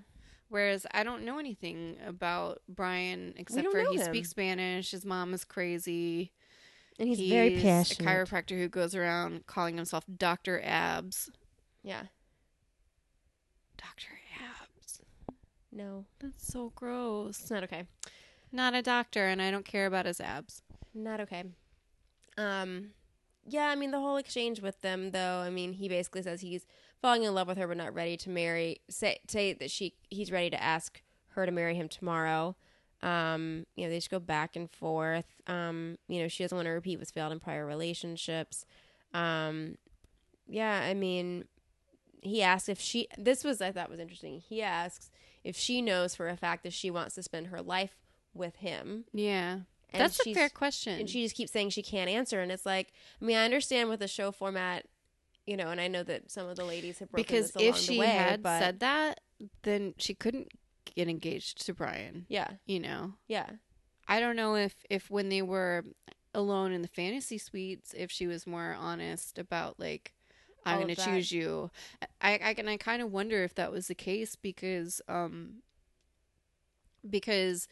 [0.50, 4.04] Whereas I don't know anything about Bryan except for he him.
[4.04, 4.92] speaks Spanish.
[4.92, 6.34] His mom is crazy.
[7.00, 8.06] and he's, very passionate.
[8.06, 11.30] a chiropractor who goes around calling himself Doctor Abs.
[11.82, 12.04] yeah,
[13.78, 14.08] Doctor.
[15.80, 17.40] No, That's so gross.
[17.40, 17.86] it's not okay.
[18.52, 20.62] Not a doctor, and I don't care about his abs.
[20.94, 21.44] Not okay.
[22.38, 22.90] Um,
[23.46, 25.40] yeah, I mean the whole exchange with them, though.
[25.40, 26.66] I mean, he basically says he's
[27.02, 28.82] falling in love with her, but not ready to marry.
[28.90, 32.56] Say say that she he's ready to ask her to marry him tomorrow.
[33.02, 35.26] Um, you know, they just go back and forth.
[35.48, 38.66] Um, you know, she doesn't want to repeat what's failed in prior relationships.
[39.14, 39.76] Um,
[40.48, 41.46] yeah, I mean,
[42.22, 43.08] he asks if she.
[43.18, 44.42] This was I thought was interesting.
[44.42, 45.12] He asks
[45.44, 47.96] if she knows for a fact that she wants to spend her life
[48.34, 49.06] with him.
[49.14, 49.60] Yeah.
[49.92, 51.00] And That's a fair question.
[51.00, 53.90] and she just keeps saying she can't answer and it's like i mean i understand
[53.90, 54.86] with the show format
[55.48, 57.70] you know and i know that some of the ladies have broken because this if
[57.70, 59.20] along she the way, had but said that,
[59.64, 60.52] then she couldn't
[60.96, 62.28] get engaged to Bryan.
[62.30, 63.50] yeah You know, yeah
[64.08, 65.84] I don't know if if when they were
[66.36, 70.14] alone in the fantasy suites, if she was more honest about like.
[70.66, 71.72] I'm going to choose you.
[72.22, 75.62] I, I and I kind of wonder if that was the case because um
[77.10, 77.68] because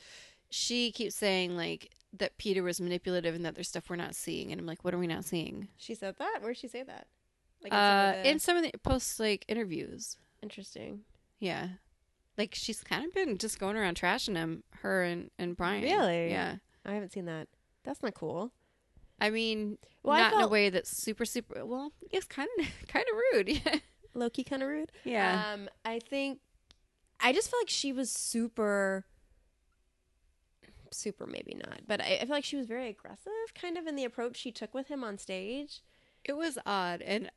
[0.50, 4.52] she keeps saying like that Peter was manipulative and that there's stuff we're not seeing
[4.52, 5.67] and I'm like what are we not seeing?
[5.78, 7.08] she said that where'd she say that
[7.62, 10.17] like in some Uh, of the- in some of the post like interviews.
[10.41, 11.02] interesting
[11.39, 11.67] Yeah.
[12.38, 15.84] Like she's kind of been just going around trashing him, her and, and Bryan.
[15.84, 16.30] Really?
[16.30, 16.58] Yeah.
[16.86, 17.47] i haven't seen that
[17.84, 18.52] that's not cool
[19.19, 21.65] I mean, Well, I not in a way that's super, super.
[21.65, 23.49] Well, it's kind of, kind of rude.
[23.49, 23.80] Yeah.
[24.13, 25.51] low-key kind of rude Yeah.
[25.53, 26.39] um i think
[27.19, 29.06] i just feel like she was super
[30.91, 33.95] super maybe not but I, I feel like she was very aggressive kind of in
[33.95, 35.82] the approach she took with him on stage
[36.23, 37.30] it was odd, and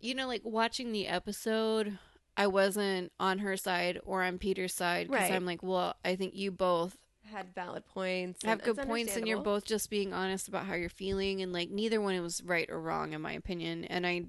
[0.00, 1.96] you know, like watching the episode,
[2.36, 5.32] I wasn't on her side or on Peter's side because Right.
[5.32, 6.98] I'm like, well, I think you both
[7.30, 10.88] had valid points have good points, and you're both just being honest about how you're
[10.88, 14.24] feeling, and like neither one was right or wrong in my opinion, and I,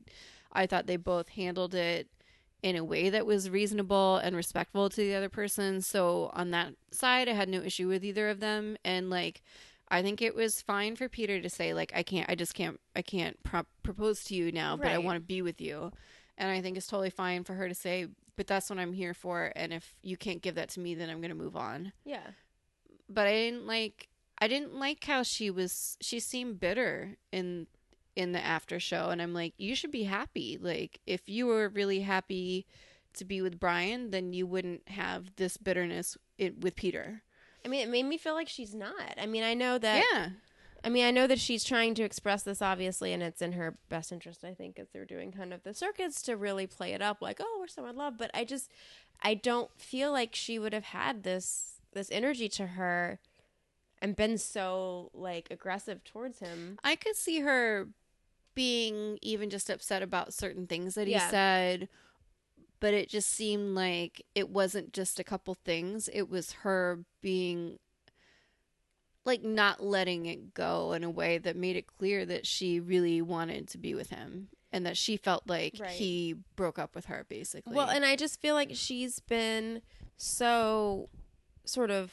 [0.52, 2.08] I thought they both handled it
[2.64, 5.82] in a way that was reasonable and respectful to the other person.
[5.82, 9.42] So on that side, I had no issue with either of them, and like.
[9.88, 12.80] I think it was fine for Peter to say like I can't I just can't
[12.96, 15.92] I can't pro- propose to you now but I want to be with you.
[16.40, 19.14] And I think it's totally fine for her to say but that's what I'm here
[19.14, 21.94] for and if you can't give that to me then I'm going to move on
[22.04, 22.32] yeah
[23.10, 27.68] but I didn't like I didn't like how she was she seemed bitter in
[28.16, 31.70] in the after show and I'm like you should be happy like if you were
[31.70, 32.66] really happy
[33.14, 37.22] to be with Bryan then you wouldn't have this bitterness it, with Peter.
[37.64, 39.18] I mean, it made me feel like she's not.
[39.20, 40.04] I mean, I know that.
[40.14, 40.30] yeah.
[40.84, 43.80] I mean, I know that she's trying to express this, obviously, and it's in her
[43.90, 47.02] best interest, I think, as they're doing kind of the circuits to really play it
[47.02, 48.20] up like, oh, we're so in love.
[48.20, 48.70] But I just,
[49.24, 53.18] I don't feel like she would have had this this energy to her
[54.00, 56.78] and been so like aggressive towards him.
[56.84, 57.88] I could see her
[58.54, 61.30] being even just upset about certain things that he Yeah.
[61.32, 61.90] said,
[62.80, 66.08] but it just seemed like it wasn't just a couple things.
[66.14, 67.80] It was her being
[69.26, 73.22] like not letting it go in a way that made it clear that she really
[73.22, 75.90] wanted to be with him and that she felt like Right.
[75.92, 77.76] he broke up with her basically.
[77.76, 79.82] Well, and I just feel like she's been
[80.16, 81.10] so
[81.66, 82.12] sort of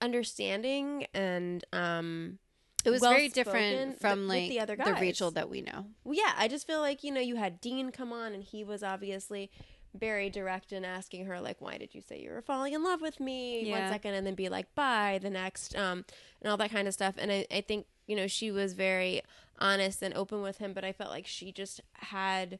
[0.00, 2.38] understanding and um
[2.84, 4.92] it was very different from th- like the other the.
[5.00, 5.86] Rachel that we know.
[6.04, 8.62] Well, yeah, I just feel like you know you had Dean come on, and he
[8.62, 9.50] was obviously
[9.94, 13.00] very direct in asking her like, "Why did you say you were falling in love
[13.00, 13.90] with me?" One Yeah.
[13.90, 16.04] second, and then be like, "Bye," the next, um,
[16.42, 17.14] and all that kind of stuff.
[17.16, 19.22] And I, I think you know she was very
[19.58, 22.58] honest and open with him, but I felt like she just had,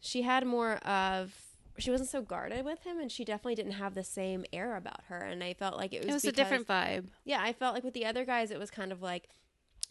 [0.00, 1.34] she had more of.
[1.80, 5.02] She wasn't so guarded with him, and she definitely didn't have the same air about
[5.08, 5.18] her.
[5.18, 7.06] And I felt like it was, It was a different vibe.
[7.24, 9.28] yeah, I felt like with the other guys, it was kind of like,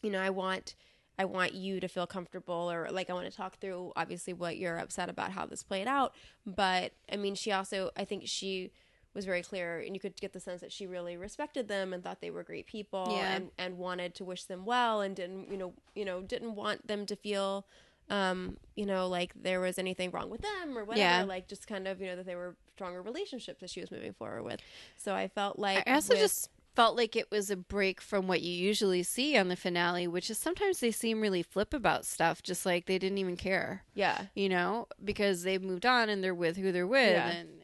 [0.02, 0.75] you know, I want,
[1.17, 4.58] I want you to feel comfortable, or like I want to talk through obviously what
[4.58, 6.13] you're upset about how this played out.
[6.45, 8.71] But I mean, she also, I think she
[9.15, 12.04] was very clear, and you could get the sense that she really respected them and
[12.04, 13.34] thought they were great people, Yeah.
[13.36, 16.88] and and wanted to wish them well, and didn't you know you know didn't want
[16.88, 17.65] them to feel.
[18.10, 21.00] Um, you know, like there was anything wrong with them or whatever.
[21.00, 21.24] Yeah.
[21.24, 24.13] Like just kind of, you know, that they were stronger relationships that she was moving
[24.13, 24.60] forward with.
[24.98, 28.28] So I felt like I also with- just felt like it was a break from
[28.28, 32.06] what you usually see on the finale, which is sometimes they seem really flip about
[32.06, 36.24] stuff, just like they didn't even care, yeah, you know, because they've moved on and
[36.24, 37.30] they're with who they're with Yeah.
[37.32, 37.59] and and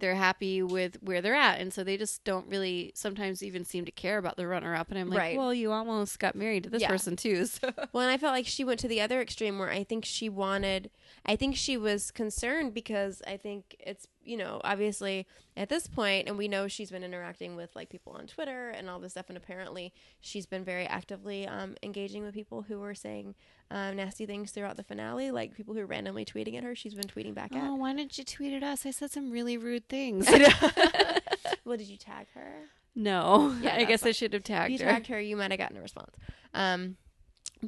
[0.00, 3.84] they're happy with where they're at, and so they just don't really sometimes even seem
[3.84, 4.90] to care about the runner up.
[4.90, 5.36] And I'm like, Right.
[5.36, 6.88] well, you almost got married to this Yeah.
[6.88, 9.70] person too, so Well, and I felt like she went to the other extreme where
[9.70, 10.90] I think she wanted,
[11.24, 16.28] I think she was concerned because I think it's, you know, obviously at this point,
[16.28, 19.24] and we know she's been interacting with like people on Twitter and all this stuff,
[19.28, 23.34] and apparently she's been very actively um, engaging with people who were saying
[23.72, 26.76] um, nasty things throughout the finale, like people who are randomly tweeting at her.
[26.76, 27.64] She's been tweeting back oh, at.
[27.64, 28.86] Oh, why didn't you tweet at us?
[28.86, 30.28] I said some really rude things.
[31.64, 32.52] well, did you tag her?
[32.94, 34.86] no, Yeah, I guess I should have If you tagged her.
[34.86, 36.14] tagged her, you might have gotten a response.
[36.54, 36.98] Um,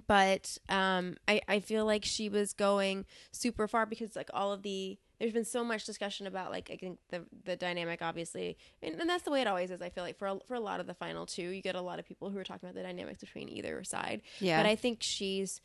[0.07, 4.63] but um, I, I feel like she was going super far because like all of
[4.63, 9.01] the there's been so much discussion about like I think the the dynamic obviously and,
[9.01, 10.81] and that's the way it always is I feel like for a, for a lot
[10.81, 12.83] of the final two you get a lot of people who are talking about the
[12.83, 14.23] dynamics between either side.
[14.41, 15.61] Yeah, but I think she's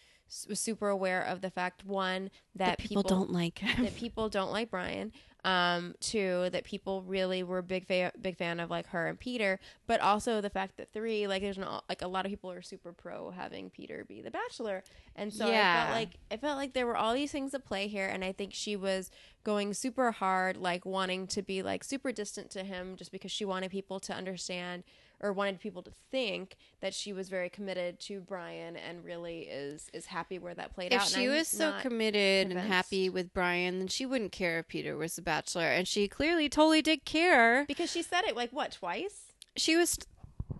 [0.50, 4.52] was super aware of the fact one that, that people, don't like that people don't
[4.52, 5.12] like Bryan.
[5.46, 9.60] Um, two that people really were big fa- big fan of like her and Peter,
[9.86, 12.62] but also the fact that three like there's no like a lot of people are
[12.62, 14.84] super pro having Peter be the Bachelor,
[15.16, 15.86] and so I Yeah.
[15.86, 18.34] felt like I felt like there were all these things at play here, and I
[18.34, 19.10] think she was
[19.46, 23.46] going super hard, like wanting to be like super distant to him, just because she
[23.46, 24.84] wanted people to understand
[25.19, 29.89] or wanted people to think that she was very committed to Bryan and really is
[29.93, 31.08] is happy where that played if out.
[31.08, 34.95] If she was so committed and happy with Bryan, then she wouldn't care if Peter
[34.95, 35.65] was the bachelor.
[35.67, 37.65] And she clearly totally did care.
[37.67, 39.34] because she said it like what twice.
[39.56, 39.97] She was,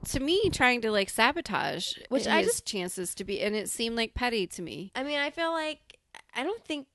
[0.10, 3.70] to me, trying to like sabotage Which his I just- chances to be, and it
[3.70, 4.92] seemed like petty to me.
[4.96, 6.00] I mean, I feel like
[6.36, 6.88] I don't think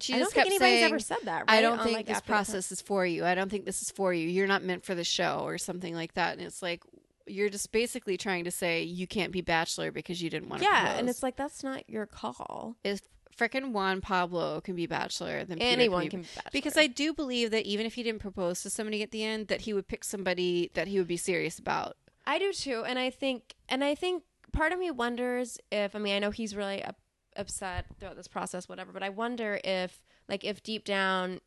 [0.00, 1.40] She I don't think kept anybody's saying, ever said that.
[1.40, 1.50] Right?
[1.50, 2.46] "I don't On, think like, this after the fact.
[2.46, 3.24] process is for you.
[3.24, 4.28] I don't think this is for you.
[4.28, 6.82] You're not meant for the show, or something like that." And it's like
[7.26, 10.68] you're just basically trying to say you can't be bachelor because you didn't want to.
[10.68, 12.76] Yeah, and it's like that's not your call.
[12.84, 13.00] if
[13.36, 16.50] frickin' Juan Pablo can be bachelor, then Peter Anyone be can be bachelor.
[16.52, 19.48] Because I do believe that even if he didn't propose to somebody at the end,
[19.48, 21.96] that he would pick somebody that he would be serious about.
[22.26, 25.98] I do too, and I think, and I think part of me wonders if I
[25.98, 26.96] mean I know he's really up,
[27.36, 31.40] upset throughout this process, whatever, but I wonder if like if deep down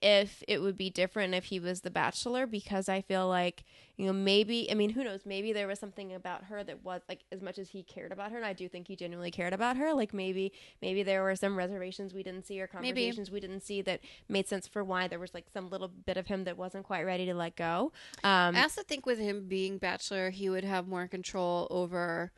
[0.00, 3.62] if it would be different if he was the bachelor because I feel like
[3.96, 7.02] you know maybe I mean who knows maybe there was something about her that was
[7.08, 9.52] like as much as he cared about her and I do think he genuinely cared
[9.52, 13.02] about her like maybe maybe there were some reservations we didn't see or Maybe.
[13.02, 16.16] conversations we didn't see that made sense for why there was like some little bit
[16.16, 17.92] of him that wasn't quite ready to let go
[18.24, 22.32] um I also think with him being bachelor, he would have more control over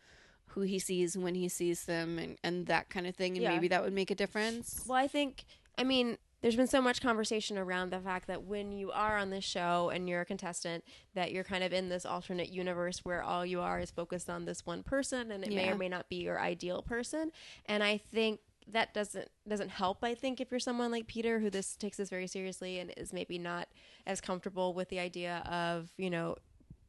[0.54, 3.32] who he sees when he sees them and, and that kind of thing.
[3.34, 3.52] And Yeah.
[3.54, 4.84] maybe that would make a difference.
[4.86, 5.44] Well, I think,
[5.76, 9.30] I mean, there's been so much conversation around the fact that when you are on
[9.30, 13.22] this show and you're a contestant, that you're kind of in this alternate universe where
[13.22, 16.08] all you are is focused on this one person, and it may or may not
[16.10, 17.30] be your ideal person.
[17.66, 20.04] And I think that doesn't doesn't help.
[20.04, 23.12] I think if you're someone like Peter who this takes this very seriously and is
[23.12, 23.68] maybe not
[24.06, 26.36] as comfortable with the idea of you know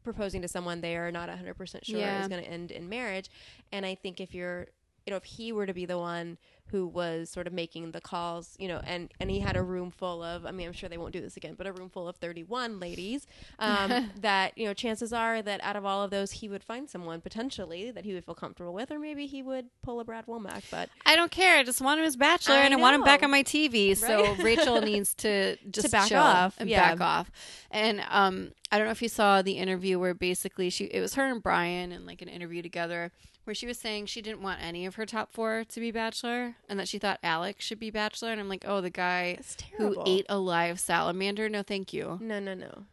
[0.06, 2.22] proposing to someone they are not 100% sure Yeah.
[2.22, 3.30] is going to end in marriage
[3.74, 4.68] and i think if you're
[5.06, 6.38] you know if he were to be the one
[6.72, 9.92] who was sort of making the calls you know and and he had a room
[9.92, 12.08] full of i mean i'm sure they won't do this again but a room full
[12.08, 13.28] of 31 ladies
[13.60, 16.90] um, that you know chances are that out of all of those he would find
[16.90, 20.26] someone potentially that he would feel comfortable with or maybe he would pull a brad
[20.28, 21.58] womack but I don't care.
[21.58, 23.96] I just want him as bachelor I and I want him back on my TV.
[23.96, 26.96] So Rachel needs to just back chill off, and yeah.
[26.96, 27.32] back off.
[27.72, 31.16] And um, I don't know if you saw the interview where basically she it was
[31.16, 33.12] her and Bryan and like an interview together
[33.46, 36.56] where she was saying she didn't want any of her top four to be bachelor
[36.68, 38.32] and that she thought Alex should be bachelor.
[38.32, 39.40] And I'm like, oh, the guy
[39.78, 41.48] who ate a live salamander.
[41.48, 42.20] No, thank you.
[42.22, 42.86] no no no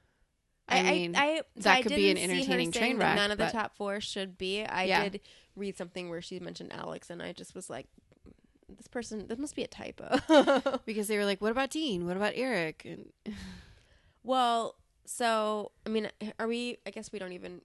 [0.69, 2.99] I mean, I, so that I could be an didn't see her entertaining saying train
[2.99, 4.65] wreck, None of the top four should be.
[4.65, 5.09] I Yeah.
[5.09, 5.21] did
[5.57, 7.89] read something where she mentioned Alex, and I just was like,
[8.75, 10.19] "This person, this must be a typo."
[10.87, 12.07] Because they were like, what about Dean?
[12.07, 12.87] What about Eric?
[12.87, 13.35] And
[14.23, 16.09] well, so I mean,
[16.39, 16.79] are we?
[16.87, 17.61] I guess we don't even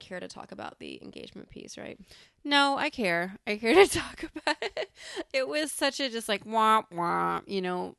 [0.00, 1.98] care to talk about the engagement piece, right?
[2.44, 3.36] No, I care.
[3.46, 4.90] I care to talk about it.
[5.32, 7.96] It was such a just like womp womp, you know,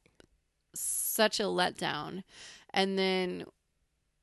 [0.73, 2.23] such a letdown.
[2.73, 3.45] And then,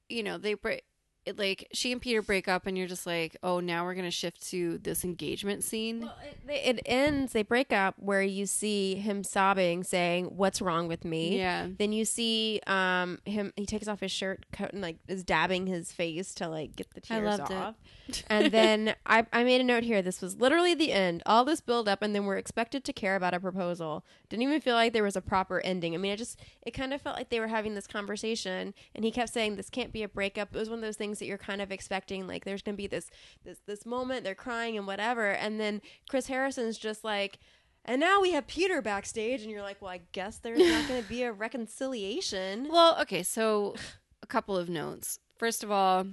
[0.09, 0.83] you know, they break.
[1.29, 4.11] It, like she and Peter break up, and you're just like, oh, now we're gonna
[4.11, 6.01] shift to this engagement scene.
[6.03, 6.17] Well,
[6.49, 7.33] it, it ends.
[7.33, 11.93] They break up where you see him sobbing, saying, "What's wrong with me?" yeah, Then
[11.93, 13.53] you see um him.
[13.57, 16.91] He takes off his shirt, coat, and like is dabbing his face to like get
[16.95, 17.57] the I tears loved it.
[17.57, 17.75] off.
[18.31, 20.01] and then I, I made a note here.
[20.01, 21.23] This was literally the end.
[21.27, 24.03] All this build up, and then we're expected to care about a proposal.
[24.31, 25.95] Didn't even feel like there was a proper ending.
[25.95, 29.05] I mean, it just it kind of felt like they were having this conversation, and
[29.05, 30.55] he kept saying this can't be a breakup.
[30.55, 32.27] It was one of those things that you're kind of expecting.
[32.27, 33.11] Like there's gonna be this
[33.45, 34.25] this this moment.
[34.25, 37.39] They're crying and whatever, and then Chris Harrison's just like.
[37.85, 41.03] And now we have Peter backstage, and you're like, well, I guess there's not going
[41.03, 42.69] to be a reconciliation.
[42.71, 43.77] Well, okay, so
[44.23, 45.21] a couple of notes.
[45.39, 46.05] First of all,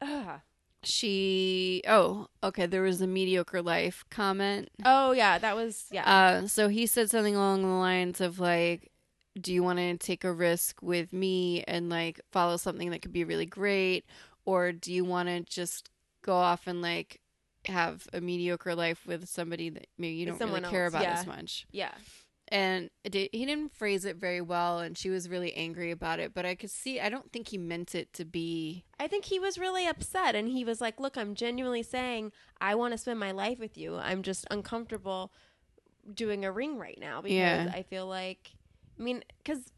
[0.00, 0.40] Ugh.
[0.84, 4.70] she oh, okay, there was a mediocre life comment.
[4.86, 6.04] Oh yeah, that was yeah.
[6.04, 8.90] Uh so he said something along the lines of like
[9.40, 13.12] do you want to take a risk with me and like follow something that could
[13.12, 14.04] be really great
[14.48, 15.90] or do you want to just
[16.22, 17.20] go off and like
[17.66, 21.20] have a mediocre life with somebody that maybe you don't really care else, about yeah.
[21.20, 21.92] as much yeah.
[22.48, 26.32] and did, he didn't phrase it very well and she was really angry about it
[26.32, 29.38] but i could see i don't think he meant it to be I think he
[29.38, 33.20] was really upset and he was like, "Look, I'm genuinely saying I want to spend
[33.20, 33.94] my life with you.
[33.96, 35.32] I'm just uncomfortable
[36.12, 37.70] doing a ring right now because Yeah.
[37.72, 38.56] I feel like
[38.98, 39.72] I mean, cuz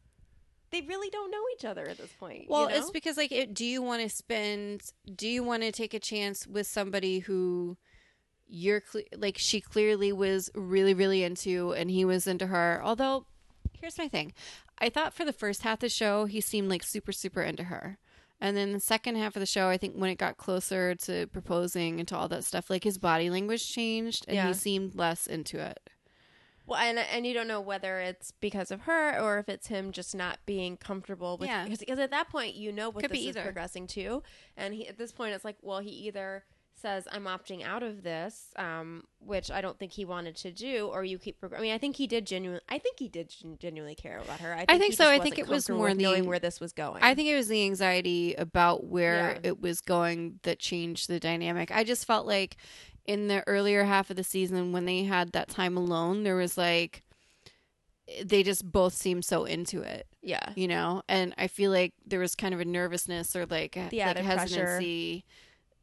[0.72, 2.46] they really don't know each other at this point.
[2.48, 2.76] well you know?
[2.76, 4.82] it's because like it, do you want to spend
[5.14, 7.76] do you want to take a chance with somebody who
[8.48, 13.24] you're cle- like she clearly was really really into and he was into her although
[13.80, 14.32] here's my thing
[14.78, 17.64] i thought for the first half of the show he seemed like super super into
[17.64, 17.98] her
[18.40, 21.26] and then the second half of the show i think when it got closer to
[21.28, 24.48] proposing and to all that stuff like his body language changed and Yeah.
[24.48, 25.78] he seemed less into it
[26.70, 29.90] Well, and and you don't know whether it's because of her or if it's him
[29.90, 31.48] just not being comfortable with.
[31.48, 31.66] Yeah.
[31.68, 33.42] Because, at that point, you know what Could this is either.
[33.42, 34.22] progressing to,
[34.56, 36.44] and he, at this point, it's like, well, he either
[36.74, 40.86] says I'm opting out of this, um, which I don't think he wanted to do,
[40.90, 41.38] or you keep.
[41.40, 42.62] Prog- I mean, I think he did genuinely.
[42.70, 44.54] I think he did gen- genuinely care about her.
[44.54, 45.10] I think, think he so.
[45.10, 47.02] I think it was more the- knowing where this was going.
[47.02, 49.50] I think it was the anxiety about where Yeah.
[49.50, 51.70] it was going that changed the dynamic.
[51.70, 52.56] I just felt like
[53.10, 56.56] in the earlier half of the season when they had that time alone, there was
[56.56, 57.02] like
[58.24, 61.02] they just both seemed so into it, yeah, you know?
[61.08, 64.24] And I feel like there was kind of a nervousness or like, The like added
[64.24, 64.38] pressure.
[64.38, 65.24] hesitancy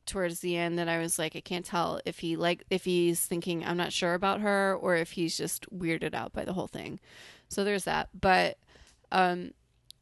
[0.06, 3.20] towards the end that I was like, I can't tell if he like if he's
[3.20, 6.68] thinking I'm not sure about her or if he's just weirded out by the whole
[6.68, 7.02] thing.
[7.50, 8.08] So there's that.
[8.18, 8.58] But
[9.12, 9.52] um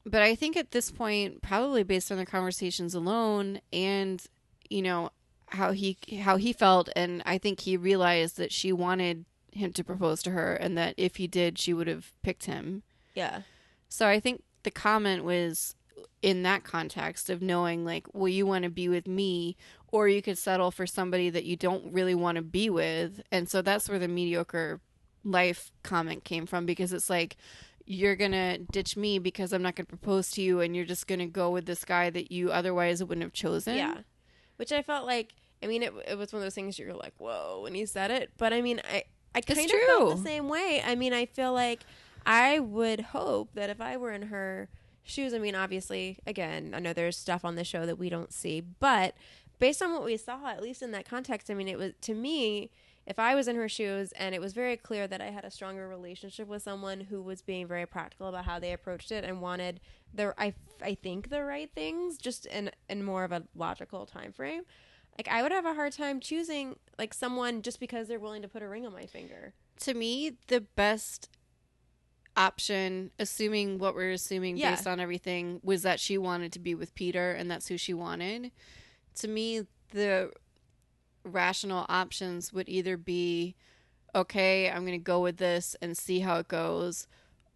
[0.05, 4.23] but I think at this point, probably based on the conversations alone and,
[4.69, 5.09] you know,
[5.49, 9.83] how he how he felt and I think he realized that she wanted him to
[9.83, 12.83] propose to her and that if he did she would have picked him.
[13.13, 13.41] yeah,
[13.87, 15.75] So I think the comment was
[16.21, 19.55] in that context of knowing like, well, you want to be with me,
[19.91, 23.21] or you could settle for somebody that you don't really want to be with.
[23.31, 24.81] And so that's where the mediocre
[25.23, 27.37] life comment came from because it's like
[27.85, 31.27] you're gonna ditch me because I'm not gonna propose to you and you're just gonna
[31.27, 33.77] go with this guy that you otherwise wouldn't have chosen.
[33.77, 33.97] yeah.
[34.57, 35.33] Which I felt like.
[35.63, 38.11] I mean, it, it was one of those things you're like, whoa, when he said
[38.11, 38.29] it.
[38.37, 40.81] But I mean, I I It's kind of felt the same way.
[40.85, 41.81] I mean, I feel like
[42.25, 44.69] I would hope that if I were in her
[45.03, 48.31] shoes, I mean, obviously, again, I know there's stuff on the show that we don't
[48.31, 49.13] see, but
[49.59, 52.13] based on what we saw, at least in that context, I mean, it was to
[52.13, 52.69] me.
[53.05, 55.51] If I was in her shoes and it was very clear that I had a
[55.51, 59.41] stronger relationship with someone who was being very practical about how they approached it and
[59.41, 59.79] wanted
[60.13, 64.31] the I, I think the right things just in in more of a logical time
[64.33, 64.63] frame,
[65.17, 68.47] like I would have a hard time choosing like someone just because they're willing to
[68.47, 69.53] put a ring on my finger.
[69.81, 71.29] To me, the best
[72.37, 74.71] option, assuming what we're assuming Yeah.
[74.71, 77.93] based on everything, was that she wanted to be with Peter and that's who she
[77.93, 78.51] wanted.
[79.15, 80.31] To me, the
[81.25, 83.55] rational options would either be
[84.15, 87.05] okay, I'm going to go with this and see how it goes,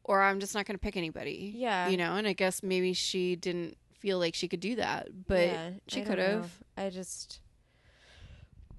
[0.03, 1.53] or I'm just not going to pick anybody.
[1.55, 1.87] Yeah.
[1.87, 5.47] You know, and I guess maybe she didn't feel like she could do that, but
[5.47, 6.59] Yeah, she could have.
[6.75, 7.39] I just,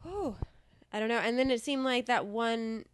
[0.05, 0.37] oh,
[0.93, 1.19] I don't know.
[1.19, 2.85] And then it seemed like that one,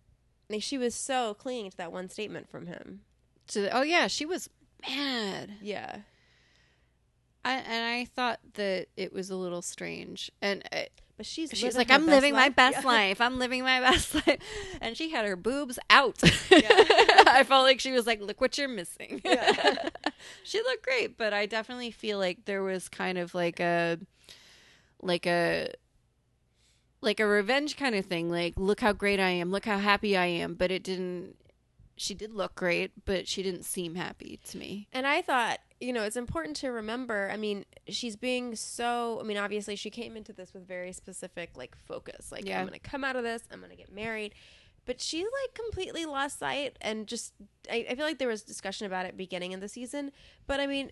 [0.48, 3.00] like she was so clinging to that one statement from him.
[3.48, 4.48] To, oh, yeah, she was
[4.88, 5.52] mad.
[5.60, 5.98] Yeah,
[7.44, 10.30] I, and I thought that it was a little strange.
[10.42, 10.82] And uh,
[11.16, 12.86] but she's she's like, I'm living my best Yeah.
[12.96, 13.20] life.
[13.20, 14.38] I'm living my best life.
[14.80, 16.18] And she had her boobs out.
[16.50, 16.68] Yeah.
[17.26, 19.22] I felt like she was like, look what you're missing.
[19.24, 19.88] Yeah.
[20.44, 23.98] she looked great, but I definitely feel like there was kind of like a,
[25.00, 25.68] like a,
[27.00, 28.30] like a revenge kind of thing.
[28.30, 29.50] Like, look how great I am.
[29.50, 30.54] Look how happy I am.
[30.54, 31.36] But it didn't,
[31.96, 34.88] she did look great, but she didn't seem happy to me.
[34.92, 37.30] And I thought, you know, it's important to remember.
[37.32, 39.18] I mean, she's being so.
[39.20, 42.30] I mean, obviously, she came into this with very specific like focus.
[42.32, 42.60] Like, Yeah.
[42.60, 43.42] I'm going to come out of this.
[43.50, 44.34] I'm going to get married.
[44.84, 47.32] But she like completely lost sight and just.
[47.70, 50.12] I, I feel like there was discussion about it beginning of the season.
[50.46, 50.90] But I mean,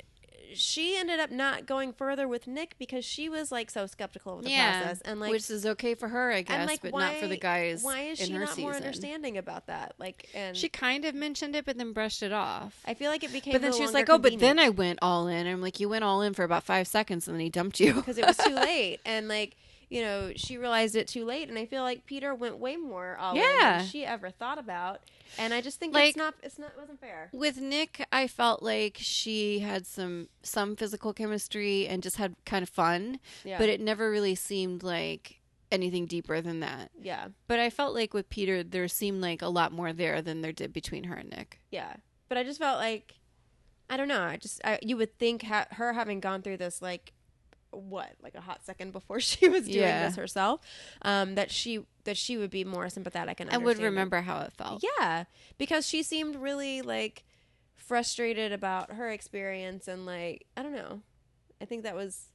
[0.55, 4.45] she ended up not going further with Nick because she was like so skeptical of
[4.45, 5.31] the process and like.
[5.31, 7.83] which is okay for her, I guess, and like, but why, not for the guys.
[7.83, 8.63] Why is in she her not season.
[8.65, 9.95] more understanding about that?
[9.99, 12.79] Like, and She kind of mentioned it, but then brushed it off.
[12.87, 13.53] I feel like it became.
[13.53, 14.59] But then she was like, "Oh, but then.
[14.59, 17.35] I went all in." I'm like, "You went all in for about five seconds, and
[17.35, 19.57] then he dumped you." because it was too late and like
[19.95, 23.17] you know she realized it too late and i feel like peter went way more
[23.19, 23.79] all Yeah.
[23.79, 25.01] than she ever thought about
[25.39, 28.27] and i just think Like- it's not it's not it wasn't fair With Nick, I
[28.27, 33.59] felt like she had some some physical chemistry and just had kind of fun, yeah
[33.59, 35.41] but it never really seemed like
[35.73, 36.91] anything deeper than that.
[37.01, 40.41] yeah But I felt like with Peter, there seemed like a lot more there than
[40.43, 41.61] there did between her and Nick.
[41.71, 41.95] yeah
[42.29, 43.15] but i just felt like
[43.91, 46.81] i don't know i just I, you would think ha- her having gone through this
[46.83, 47.13] like
[47.79, 50.07] what like a hot second before she was doing Yeah.
[50.07, 50.61] this herself
[51.03, 54.53] um that she that she would be more sympathetic and I would remember how it
[54.53, 54.85] felt.
[55.01, 55.25] Yeah,
[55.59, 57.25] because she seemed really like
[57.75, 61.01] frustrated about her experience and like I don't know.
[61.61, 62.27] I think that was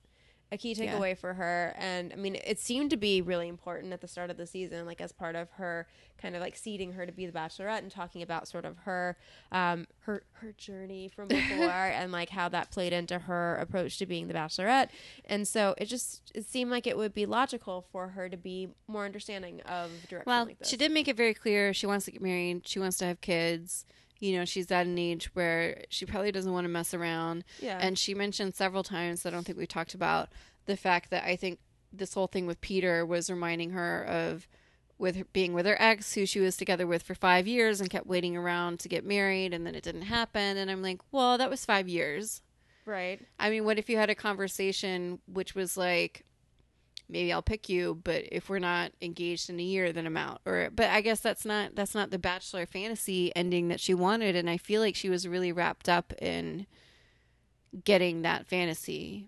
[0.51, 0.93] a key Yeah.
[0.95, 4.31] takeaway for her and I mean it seemed to be really important at the start
[4.31, 5.85] of the season like as part of her
[6.19, 9.15] kind of like seeding her to be the bachelorette and talking about sort of her
[9.51, 14.07] um her her journey from before and like how that played into her approach to
[14.07, 14.89] being the bachelorette
[15.25, 18.69] and so it just it seemed like it would be logical for her to be
[18.87, 22.11] more understanding of direction Well, like she did make it very clear she wants to
[22.11, 22.67] get married.
[22.67, 23.85] She wants to have kids.
[24.19, 27.43] You know, she's at an age where she probably doesn't want to mess around.
[27.61, 30.29] yeah And she mentioned several times, I don't think we talked about,
[30.65, 31.59] the fact that I think
[31.91, 34.47] this whole thing with Peter was reminding her of
[34.97, 37.89] with her, being with her ex, who she was together with for five years and
[37.89, 40.57] kept waiting around to get married, and then it didn't happen.
[40.57, 42.41] And I'm like, well, that was five years.
[42.85, 46.25] right I mean, what if you had a conversation which was like,
[47.09, 50.41] maybe I'll pick you, but if we're not engaged in a year, then I'm out.
[50.45, 54.35] Or, but I guess that's not that's not the bachelor fantasy ending that she wanted,
[54.35, 56.65] and I feel like she was really wrapped up in
[57.83, 59.27] getting that fantasy.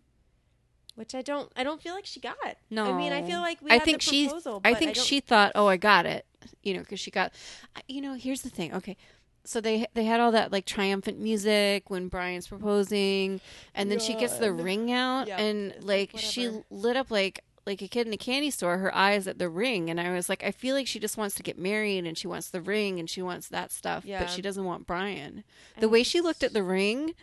[0.95, 2.35] which I don't I don't feel like she got.
[2.69, 4.29] No, I mean I feel like we I had think she,
[4.63, 6.25] I think don't- she thought, oh, I got it,
[6.63, 7.31] you know, because she got,
[7.75, 8.97] I- you know, here's the thing, okay.
[9.43, 13.41] So they they had all that like triumphant music when Bryan's proposing,
[13.73, 17.81] and then she gets the ring out, and like like, she lit up like like
[17.81, 18.77] a kid in a candy store.
[18.79, 21.35] Her eyes at the ring, and I was like, I feel like she just wants
[21.35, 24.19] to get married, and she wants the ring, and she wants that stuff, Yeah.
[24.19, 25.43] but she doesn't want Bryan.
[25.79, 27.13] The way she looked at the ring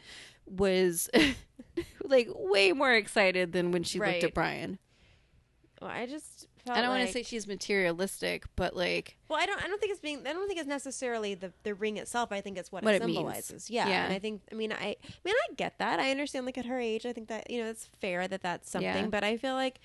[0.47, 1.09] was
[2.03, 4.79] like way more excited than when she looked at Bryan.
[5.81, 9.39] Well, I just felt I don't like, want to say she's materialistic, but like Well,
[9.39, 9.63] I don't.
[9.63, 10.27] I don't think it's being.
[10.27, 12.33] I don't think it's necessarily the the ring itself.
[12.33, 13.71] I think it's what, What it it symbolizes.
[13.71, 13.89] Yeah.
[13.89, 14.05] Yeah.
[14.07, 14.43] And I think.
[14.51, 14.77] I mean, I.
[14.77, 16.01] I mean, I get that.
[16.01, 16.47] I understand.
[16.47, 19.05] Like at her age, I think that you know it's fair that that's something.
[19.05, 19.07] Yeah.
[19.07, 19.79] But I feel like,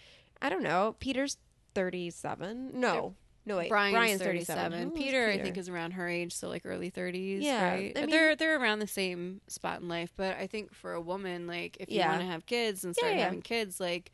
[0.44, 0.96] I don't know.
[1.00, 1.38] Peter's
[1.74, 2.72] thirty seven.
[2.80, 3.16] No.
[3.46, 3.70] No wait.
[3.70, 4.72] Bryan's, Bryan's 37.
[4.72, 4.88] 37.
[4.90, 7.92] Who is Peter, I think, is around her age, so like early 30s, Yeah, right?
[7.94, 11.02] I mean- they're they're around the same spot in life, but I think for a
[11.02, 13.24] woman, like if you want to have kids and start yeah.
[13.26, 14.12] having kids, like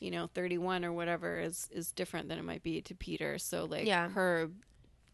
[0.00, 3.38] you know, 31 or whatever is is different than it might be to Peter.
[3.38, 4.08] So like Yeah.
[4.08, 4.50] her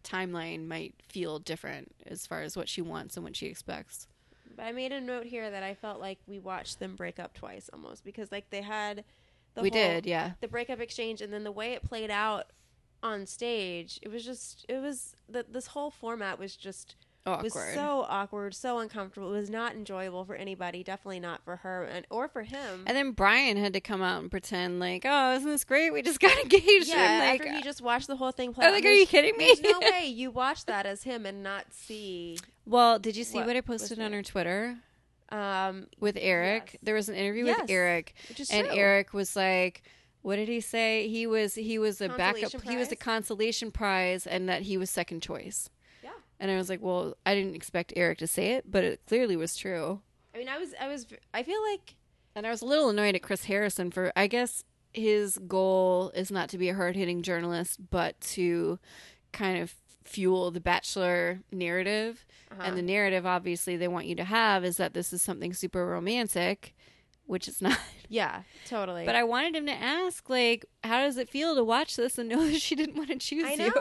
[0.03, 4.07] timeline might feel different as far as what she wants and what she expects.
[4.57, 7.35] But I made a note here that I felt like we watched them break up
[7.35, 9.05] twice almost because like they had
[9.63, 10.33] we whole, did, yeah.
[10.41, 12.47] the breakup exchange and then the way it played out
[13.03, 16.97] on stage it was just it was that this whole format was just
[17.27, 17.45] Awkward.
[17.45, 21.85] was so awkward so uncomfortable it was not enjoyable for anybody definitely not for her
[21.85, 25.35] and or for him and then Bryan had to come out and pretend like, "Oh,
[25.35, 25.93] isn't this great?
[25.93, 28.69] We just got engaged." yeah like, after he just watched the whole thing play I
[28.69, 31.27] out, was like, "Are you kidding me?" there's no way you watch that as him
[31.27, 34.79] and not see Well, did you see What what, I posted on her Twitter
[35.31, 36.71] um with Eric?
[36.73, 36.81] Yes.
[36.83, 38.15] There was an interview Yes, with Eric,
[38.51, 38.77] and true.
[38.77, 39.83] Eric was like,
[40.23, 41.09] "What did he say?
[41.09, 42.41] He was he was a backup.
[42.53, 45.69] Consolation He was a consolation prize, and that he was second choice."
[46.03, 46.11] yeah
[46.41, 49.37] And I was like, "Well, I didn't expect Eric to say it, but it clearly
[49.37, 50.01] was true."
[50.35, 51.97] i mean i was i was i feel like
[52.37, 54.63] And I was a little annoyed at Chris Harrison for, I guess
[54.93, 58.79] his goal is not to be a hard hitting journalist, but to
[59.33, 59.75] kind of
[60.09, 62.27] fuel the Bachelor narrative.
[62.51, 62.63] uh-huh.
[62.65, 65.87] And the narrative, obviously, they want you to have is that this is something super
[65.87, 66.75] romantic,
[67.27, 67.79] which it's not.
[68.09, 71.97] yeah totally But I wanted him to ask, like, how does it feel to watch
[71.97, 73.73] this and know that she didn't want to choose I you?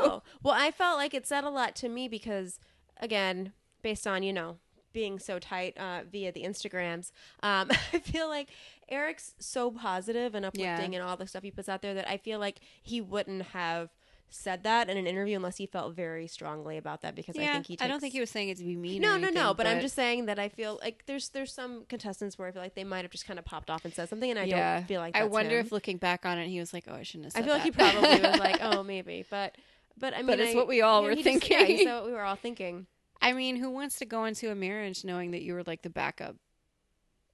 [0.43, 2.59] Well, I felt like it said a lot to me because,
[2.99, 4.57] again, based on you know
[4.93, 7.11] being so tight uh, via the Instagrams,
[7.43, 8.49] um, I feel like
[8.89, 12.17] Eric's so positive and uplifting and all the stuff he puts out there that I
[12.17, 13.89] feel like he wouldn't have
[14.29, 17.65] said that in an interview unless he felt very strongly about that because I think
[17.67, 17.75] he.
[17.75, 19.01] Takes, I don't think he was saying it to be mean.
[19.01, 19.41] No, or no, no.
[19.41, 22.51] anything, But, I'm just saying that I feel like there's there's some contestants where I
[22.51, 24.43] feel like they might have just kind of popped off and said something, and I
[24.43, 24.75] yeah.
[24.77, 25.15] don't feel like.
[25.15, 25.65] I wonder him.
[25.65, 27.63] if looking back on it, he was like, "Oh, I shouldn't have." I feel like
[27.63, 29.55] he probably was like, oh, maybe, but
[29.97, 31.87] but I mean, But it's I- what we all yeah, were he just- yeah, thinking.
[31.87, 32.87] what we were all thinking.
[33.21, 35.89] I mean, who wants to go into a marriage knowing that you were like the
[35.89, 36.35] backup?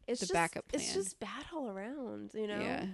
[0.08, 2.60] It's The just, backup It's just bad all around, you know.
[2.60, 2.86] Yeah.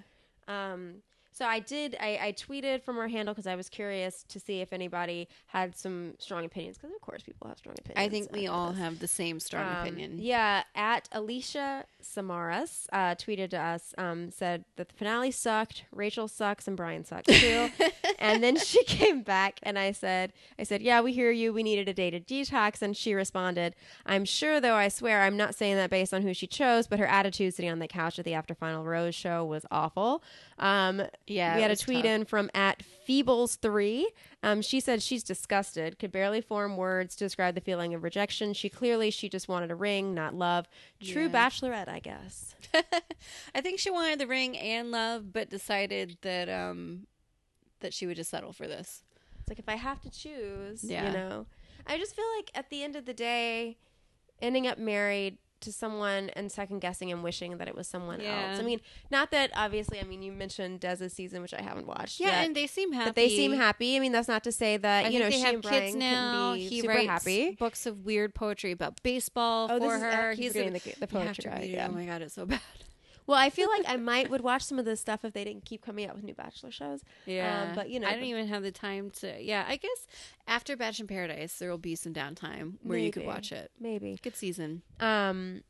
[0.47, 0.95] Um,
[1.39, 1.95] so I did.
[2.01, 5.75] I, I tweeted from our handle because I was curious to see if anybody had
[5.75, 6.77] some strong opinions.
[6.77, 8.05] Because of course, people have strong opinions.
[8.05, 8.79] I think we all this.
[8.79, 10.17] have the same strong Um, opinion.
[10.19, 16.27] Yeah, at Alicia Samaras uh, tweeted to us, um, said that the finale sucked, Rachel
[16.27, 17.69] sucks, and Bryan sucks too.
[18.19, 21.53] and then she came back, and I said, I said, yeah, we hear you.
[21.53, 23.75] We needed a day to detox, and she responded,
[24.05, 24.75] I'm sure, though.
[24.75, 27.71] I swear, I'm not saying that based on who she chose, but her attitude sitting
[27.71, 30.21] on the couch at the after final rose show was awful.
[30.57, 32.05] Um, Yeah, we had a tweet tough.
[32.05, 34.03] in from at Feebles3.
[34.43, 38.53] Um, she said she's disgusted, could barely form words to describe the feeling of rejection.
[38.53, 40.67] She clearly she just wanted a ring, not love.
[41.03, 41.29] True Yeah.
[41.49, 42.55] bachelorette, I guess.
[43.55, 47.07] I think she wanted the ring and love, but decided that um
[47.81, 49.03] that she would just settle for this.
[49.39, 51.07] It's like if I have to choose, Yeah.
[51.07, 51.45] you know.
[51.87, 53.77] I just feel like at the end of the day,
[54.41, 58.49] ending up married to someone and second guessing and wishing that it was someone Yeah.
[58.51, 58.59] else.
[58.59, 58.79] I mean,
[59.11, 59.99] not that obviously.
[59.99, 62.19] I mean, you mentioned Des's season, which I haven't watched.
[62.19, 62.45] Yeah, yet.
[62.47, 63.09] and they seem happy.
[63.09, 63.95] but they seem happy.
[63.95, 65.71] I mean, that's not to say that I you know they she have and kids
[65.93, 66.51] Bryan now.
[66.51, 67.51] couldn't be He super writes happy.
[67.59, 70.33] books of weird poetry about baseball Oh, this for is- her.
[70.33, 71.87] He's a, the- the poetry guy, yeah.
[71.89, 72.59] Oh my god, it's so bad.
[73.29, 75.63] Well, I feel like I might would watch some of this stuff if they didn't
[75.63, 77.03] keep coming out with new Bachelor shows.
[77.27, 79.39] Yeah, but, you know, I don't even have the time to.
[79.39, 80.07] Yeah, I guess
[80.47, 83.69] after Bachelor in Paradise, there will be some downtime where you could watch it.
[83.79, 84.17] Maybe.
[84.23, 84.81] Good season.
[84.99, 85.61] Um,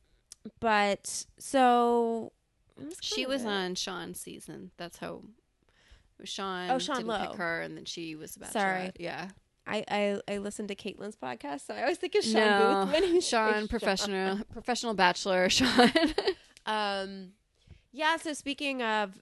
[0.61, 2.31] but so
[3.01, 3.49] She was it.
[3.49, 4.71] on Sean's season.
[4.77, 5.23] That's how
[6.23, 6.71] Sean.
[6.71, 7.27] Oh, Sean didn't Lowe.
[7.27, 8.53] pick her, and then she was about.
[8.53, 8.91] Sorry.
[8.97, 9.31] Yeah.
[9.67, 12.93] I, I I listened to Kaitlyn's podcast, so I always think of Sean no, Booth
[12.93, 15.49] when he's Sean, professional, professional bachelor.
[15.49, 15.91] Sean.
[16.65, 17.31] Um,
[17.91, 18.17] yeah.
[18.17, 19.21] So speaking of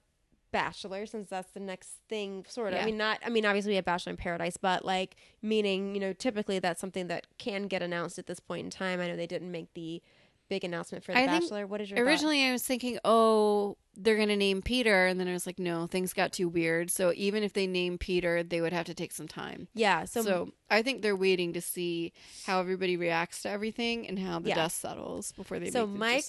[0.50, 2.80] Bachelor, since that's the next thing, sort of.
[2.80, 3.18] I mean, not.
[3.24, 6.80] I mean, obviously we have Bachelor in Paradise, but like meaning, you know, typically that's
[6.80, 9.00] something that can get announced at this point in time.
[9.00, 10.02] I know they didn't make the
[10.48, 11.66] big announcement for the I Bachelor.
[11.66, 12.06] What is your thought?
[12.06, 15.04] Originally, I was thinking, oh, they're going to name Peter.
[15.06, 16.90] And then I was like, no, things got too weird.
[16.90, 19.68] So even if they name Peter, they would have to take some time.
[19.74, 20.06] Yeah.
[20.06, 22.14] So, So, I think they're waiting to see
[22.46, 24.54] how everybody reacts to everything and how the Yeah.
[24.54, 26.24] dust settles before they so Mike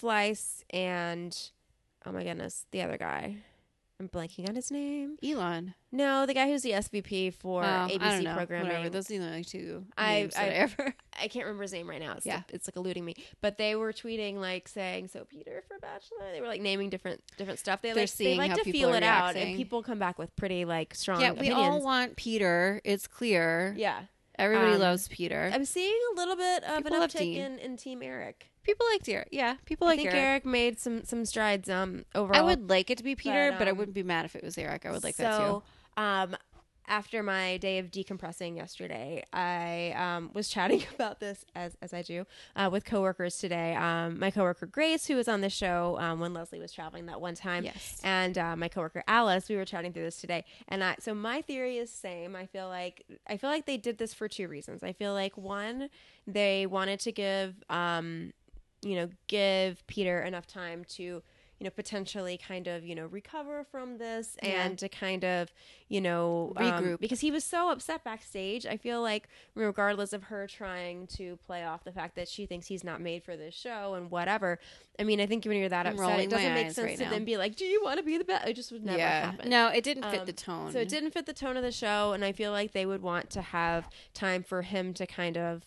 [0.00, 1.36] Fleiss and
[2.06, 3.36] oh my goodness, the other guy.
[4.00, 5.16] I'm blanking on his name.
[5.24, 5.74] Elon.
[5.90, 8.34] No, the guy who's the SVP for Oh, I ABC don't know.
[8.36, 8.68] programming.
[8.68, 8.90] Whatever.
[8.90, 10.94] Those are the only two I- I- ever.
[11.20, 12.12] I can't remember his name right now.
[12.12, 12.42] It's Yeah.
[12.50, 13.16] it's like eluding me.
[13.40, 17.24] But they were tweeting like saying, "So Peter for Bachelor." They were like naming different
[17.38, 17.82] different stuff.
[17.82, 20.64] They They're like they like to feel it out, and people come back with pretty
[20.64, 21.20] like strong.
[21.20, 22.80] Yeah, we all want Peter.
[22.84, 23.74] It's clear.
[23.76, 24.02] Yeah,
[24.38, 25.50] Everybody Um, loves Peter.
[25.52, 28.52] I'm seeing a little bit of People an uptick in, in Team Eric.
[28.68, 29.28] People like Eric.
[29.32, 30.24] Yeah, people I like think Eric.
[30.24, 30.46] Eric.
[30.46, 32.38] made some some strides um overall.
[32.38, 34.44] I would like it to be Peter, but, I um, wouldn't be mad if it
[34.44, 34.84] was Eric.
[34.86, 36.02] I would like so, that too.
[36.02, 36.36] um,
[36.90, 42.02] after my day of decompressing yesterday, I um, was chatting about this as as I
[42.02, 42.24] do
[42.56, 43.74] uh, with coworkers today.
[43.74, 47.20] Um, my coworker Grace, who was on the show um, when Leslie was traveling that
[47.20, 48.00] one time, Yes.
[48.04, 50.44] and uh, my coworker Alice, we were chatting through this today.
[50.68, 52.36] And I, so my theory is same.
[52.36, 54.82] I feel like I feel like they did this for two reasons.
[54.82, 55.88] I feel like one,
[56.26, 58.32] they wanted to give um,
[58.82, 61.02] you know give Peter enough time to
[61.60, 64.62] you know potentially kind of you know recover from this Yeah.
[64.66, 65.52] and to kind of
[65.88, 67.00] you know um, Regroup.
[67.00, 69.26] because he was so upset backstage i feel like
[69.56, 73.24] regardless of her trying to play off the fact that she thinks he's not made
[73.24, 74.60] for this show and whatever
[75.00, 77.04] i mean i think when you're that I'm upset it doesn't make sense right to
[77.06, 77.10] now.
[77.10, 79.32] then be like do you want to be the best it just would never yeah.
[79.32, 80.70] happen No, it didn't fit Um, the tone.
[80.70, 83.02] so it didn't fit the tone of the show, and I feel like they would
[83.02, 85.66] want to have time for him to kind of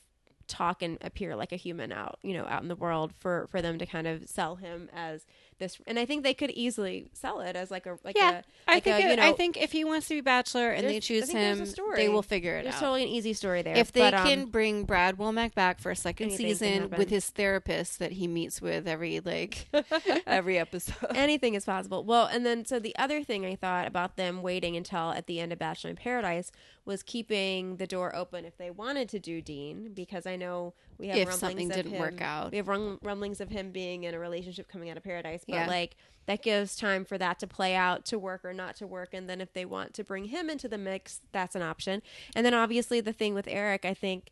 [0.51, 3.61] talk and appear like a human out, you know, out in the world for for
[3.61, 5.25] them to kind of sell him as
[5.61, 5.79] this.
[5.87, 8.73] And I think they could easily sell it as like a like Yeah, a I
[8.75, 10.99] like think a, you know, I think if he wants to be bachelor and they
[10.99, 12.81] choose think there's a him, they will figure it there's out.
[12.81, 13.77] totally an easy story there.
[13.77, 17.29] if they but, um, can bring Brad Womack back for a second season with his
[17.29, 19.67] therapist that he meets with every like
[20.27, 20.95] every episode.
[21.15, 22.03] anything is possible.
[22.03, 25.39] Well, and then so the other thing I thought about them waiting until at the
[25.39, 26.51] end of Bachelor in Paradise
[26.83, 31.07] was keeping the door open if they wanted to do Dean, because I know we
[31.07, 32.51] have If rumblings something of didn't him- work out.
[32.51, 35.55] We have rum- rumblings of him being in a relationship coming out of Paradise, but
[35.55, 35.67] Yeah.
[35.67, 35.95] like
[36.27, 39.27] that gives time for that to play out, to work or not to work, and
[39.29, 42.01] then if they want to bring him into the mix, that's an option.
[42.35, 44.29] And then obviously the thing with Eric, I think,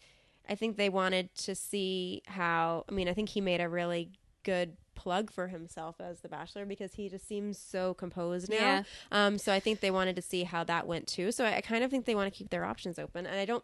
[0.47, 2.85] I think they wanted to see how.
[2.87, 4.11] I mean, I think he made a really
[4.43, 8.55] good plug for himself as the Bachelor because he just seems so composed now.
[8.57, 8.83] Yeah.
[9.13, 11.31] Um, so I think they wanted to see how that went too.
[11.31, 13.45] So I, I kind of think they want to keep their options open, and I
[13.45, 13.63] don't,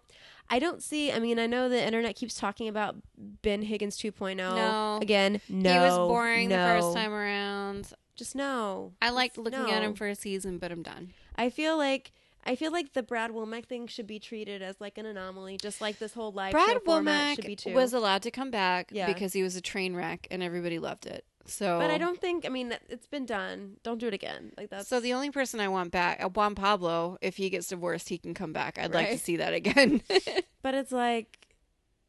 [0.50, 1.12] I don't see.
[1.12, 4.38] I mean, I know the internet keeps talking about Ben Higgins 2.0.
[4.38, 5.00] No.
[5.02, 7.92] again, no, he was boring the first time around.
[8.16, 8.94] Just no.
[9.02, 11.12] I liked looking at him for a season, but I'm done.
[11.36, 12.14] I feel like.
[12.46, 15.82] I feel like the Brad Womack thing should be treated as like an anomaly, just
[15.82, 17.70] like this whole live show Brad format should be too.
[17.72, 19.08] Womack was allowed to come back Yeah.
[19.08, 21.26] because he was a train wreck and everybody loved it.
[21.48, 22.44] So, but I don't think.
[22.46, 23.78] I mean, that- it's been done.
[23.84, 24.52] Don't do it again.
[24.58, 27.68] Like that's So the only person I want back, uh, Juan Pablo, if he gets
[27.68, 28.78] divorced, he can come back.
[28.80, 29.20] I'd like to Right.
[29.20, 30.02] see that again.
[30.64, 31.48] But it's like,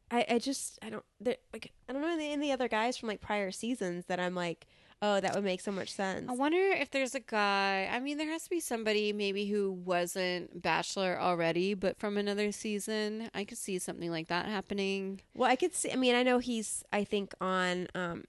[0.09, 3.09] I, I just I don't there- like I don't know any, any other guys from
[3.09, 4.65] like prior seasons that I'm like,
[5.01, 6.29] oh, that would make so much sense.
[6.29, 7.89] I wonder if there's a guy.
[7.91, 12.51] I mean, there has to be somebody maybe who wasn't Bachelor already, but from another
[12.51, 13.29] season.
[13.33, 15.21] I could see something like that happening.
[15.33, 15.91] Well, I could see.
[15.91, 16.83] I mean, I know he's.
[16.91, 18.25] I think on um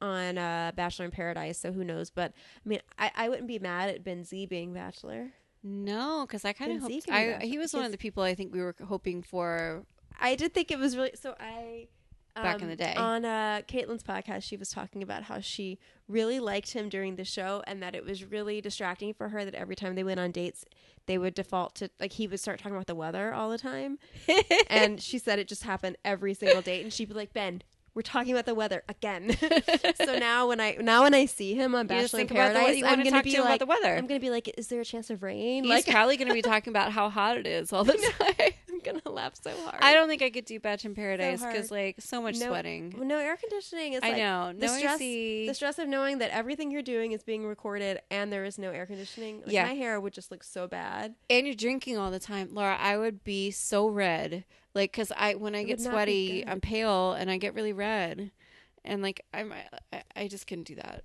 [0.00, 1.58] on uh Bachelor in Paradise.
[1.58, 2.10] So who knows?
[2.10, 2.32] But
[2.64, 5.32] I mean, I I wouldn't be mad at Ben Z being Bachelor.
[5.62, 6.92] No, because I kind of hoped.
[6.92, 9.22] Zeke can be I, he was one of the people I think we were hoping
[9.22, 9.84] for.
[10.18, 11.34] I did think it was really so.
[11.38, 11.88] I
[12.34, 12.94] Back in um, the day.
[12.96, 15.78] on uh, Kaitlyn's podcast, she was talking about how she
[16.08, 19.54] really liked him during the show, and that it was really distracting for her that
[19.54, 20.64] every time they went on dates,
[21.06, 23.98] they would default to like he would start talking about the weather all the time,
[24.68, 27.62] and she said it just happened every single date, and she'd be like, "Ben,
[28.00, 29.36] we're talking about the weather again."
[30.04, 33.02] so now when I now when I see him on Bachelor in the, Paradise, I'm
[33.04, 33.94] gonna be like, about the weather.
[33.94, 36.34] I'm gonna be like, "Is there a chance of rain?" He's like probably going to
[36.34, 38.50] be talking about how hot it is all the time.
[38.70, 39.82] I'm gonna laugh so hard.
[39.82, 42.94] I don't think I could do Bachelor in Paradise because like so much No- sweating.
[42.98, 43.92] No air conditioning.
[43.92, 44.52] It's I like, know.
[44.58, 45.46] the No stress, AC.
[45.48, 48.70] the stress of knowing that everything you're doing is being recorded and there is no
[48.70, 49.40] air conditioning.
[49.42, 49.64] Like, Yeah.
[49.66, 51.14] my hair would just look so bad.
[51.28, 52.76] and you're drinking all the time, Laura.
[52.80, 54.44] I would be so red,
[54.74, 56.46] like because I when I It get would not be sweaty.
[56.46, 58.30] I'm pale and I get really red,
[58.84, 59.52] and like I'm
[59.92, 61.04] I, I just couldn't do that.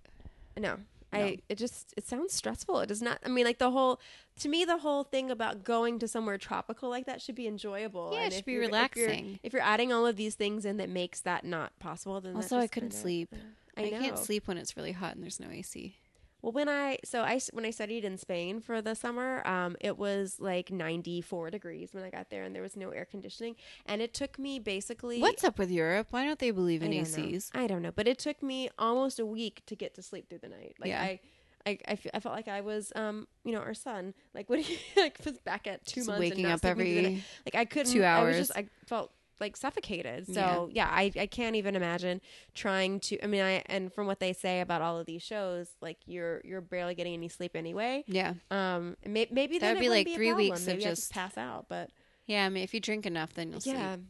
[0.57, 0.77] No,
[1.13, 1.19] No.
[1.19, 1.39] I.
[1.49, 2.79] It just it sounds stressful.
[2.81, 3.19] It does not.
[3.25, 3.99] I mean, like the whole.
[4.41, 8.11] To me, the whole thing about going to somewhere tropical like that should be enjoyable.
[8.13, 9.39] Yeah, it should be you're- if you're- relaxing.
[9.43, 12.57] If you're, adding all of these things in that makes that not possible, then Also,
[12.57, 13.33] I couldn't kinda- sleep.
[13.77, 15.97] I, I, can't sleep when it's really hot and there's no AC.
[16.45, 19.97] Well, when I so I when I studied in Spain for the summer, um, it
[19.97, 23.55] was like 94 degrees when I got there, and there was no air conditioning,
[23.87, 26.09] and it took me basically What's up with Europe?
[26.11, 26.97] Why don't they believe in know.
[26.97, 27.49] ACs?
[27.55, 30.37] I don't know, but it took me almost a week to get to sleep through
[30.43, 30.75] the night.
[30.79, 31.01] Like Yeah.
[31.01, 31.19] I.
[31.67, 34.13] I, I, fe- I felt like I was, um, you know, our son.
[34.35, 36.93] Like when he like was back at two Just months, and waking up sleeping through
[36.93, 37.05] the night.
[37.07, 37.91] every like I couldn't.
[37.91, 38.65] two I was just, hours.
[38.67, 40.33] I felt like suffocated.
[40.33, 42.21] So yeah, I, I can't even imagine
[42.53, 43.21] trying to.
[43.23, 46.41] I mean, I and from what they say about all of these shows, like you're
[46.43, 48.03] you're barely getting any sleep anyway.
[48.07, 51.11] yeah, Um, may, maybe That would be like a three weeks of Maybe I just-
[51.11, 51.65] pass out.
[51.69, 51.89] But
[52.27, 52.45] yeah.
[52.45, 53.95] I mean, if you drink enough, then you'll yeah.
[53.95, 54.05] sleep.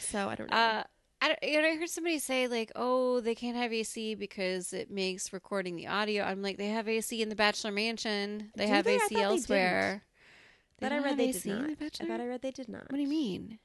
[0.00, 0.56] So I don't know.
[0.56, 0.82] Uh,
[1.20, 4.72] I, don't- you know, I heard somebody say like, "Oh, they can't have AC because
[4.72, 8.50] it makes recording the audio." I'm like, they have AC in the Bachelor Mansion.
[8.56, 8.96] They Do have they?
[8.96, 10.04] AC elsewhere.
[10.78, 11.70] They that I read they did not.
[11.70, 11.74] I
[12.06, 12.82] thought I read they did not.
[12.82, 13.58] What do you mean?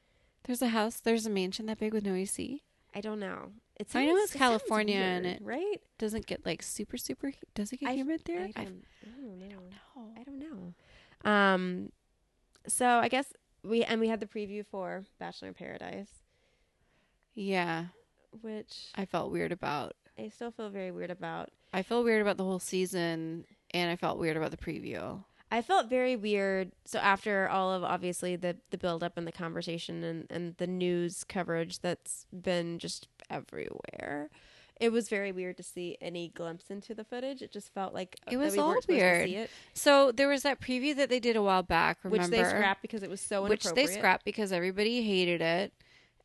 [0.43, 0.99] There's a house.
[0.99, 2.61] There's a mansion that big with no AC.
[2.95, 3.51] I don't know.
[3.79, 5.77] It I know it's California and it- right?
[5.97, 7.31] Doesn't get like super super.
[7.55, 8.41] Does it get I- humid there?
[8.41, 9.55] I I don't, I don't know.
[9.95, 10.11] know.
[10.19, 11.29] I don't know.
[11.31, 11.91] Um,
[12.67, 13.33] so I guess
[13.63, 16.09] we and we had the preview for Bachelor in Paradise,
[17.35, 17.85] Yeah,
[18.41, 19.95] which I felt weird about.
[20.19, 21.49] I still feel very weird about.
[21.73, 25.23] I feel weird about the whole season, and I felt weird about the preview.
[25.53, 26.71] I felt very weird.
[26.83, 30.65] So after all of obviously the the build up and the conversation and and the
[30.65, 34.31] news coverage that's been just everywhere,
[34.81, 37.43] it was very weird to see any glimpse into the footage.
[37.43, 39.27] It just felt like It was we all weird.
[39.29, 41.99] see it, So there was that preview that they did a while back.
[42.03, 42.23] Remember?
[42.23, 43.75] which they scrapped because it was so inappropriate.
[43.75, 45.71] which they scrapped because everybody hated it.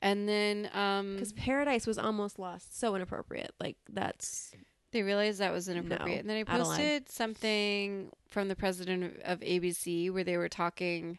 [0.01, 2.79] And then um, because Paradise was almost lost.
[2.79, 3.53] So inappropriate.
[3.61, 4.53] Like that's
[4.93, 6.21] they realized that was inappropriate.
[6.21, 6.65] and then I Adeline.
[6.65, 11.19] posted something from the president of, of ABC where they were talking,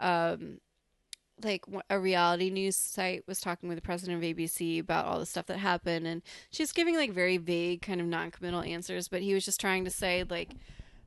[0.00, 0.60] um,
[1.42, 5.26] like a reality news site was talking with the president of ABC about all the
[5.26, 9.08] stuff that happened, and she's giving like very vague, kind of non-committal answers.
[9.08, 10.50] But he was just trying to say like.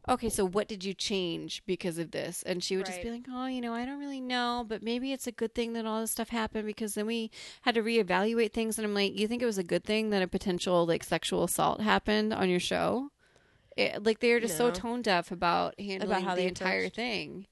[0.07, 2.43] Okay, so what did you change because of this?
[2.43, 5.13] And she would just be like, "Oh, you know, I don't really know, but maybe
[5.13, 7.31] it's a good thing that all this stuff happened because then we
[7.61, 10.21] had to reevaluate things." And I'm like, "You think it was a good thing that
[10.21, 13.11] a potential like sexual assault happened on your show?"
[13.77, 17.47] It, like they are just so tone deaf about handling how the entire thing.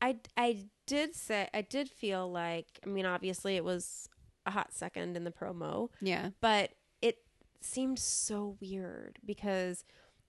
[0.00, 4.08] I I did say I did feel like I mean obviously it was
[4.44, 7.18] a hot second in the promo, Yeah, but it
[7.60, 9.84] seemed so weird because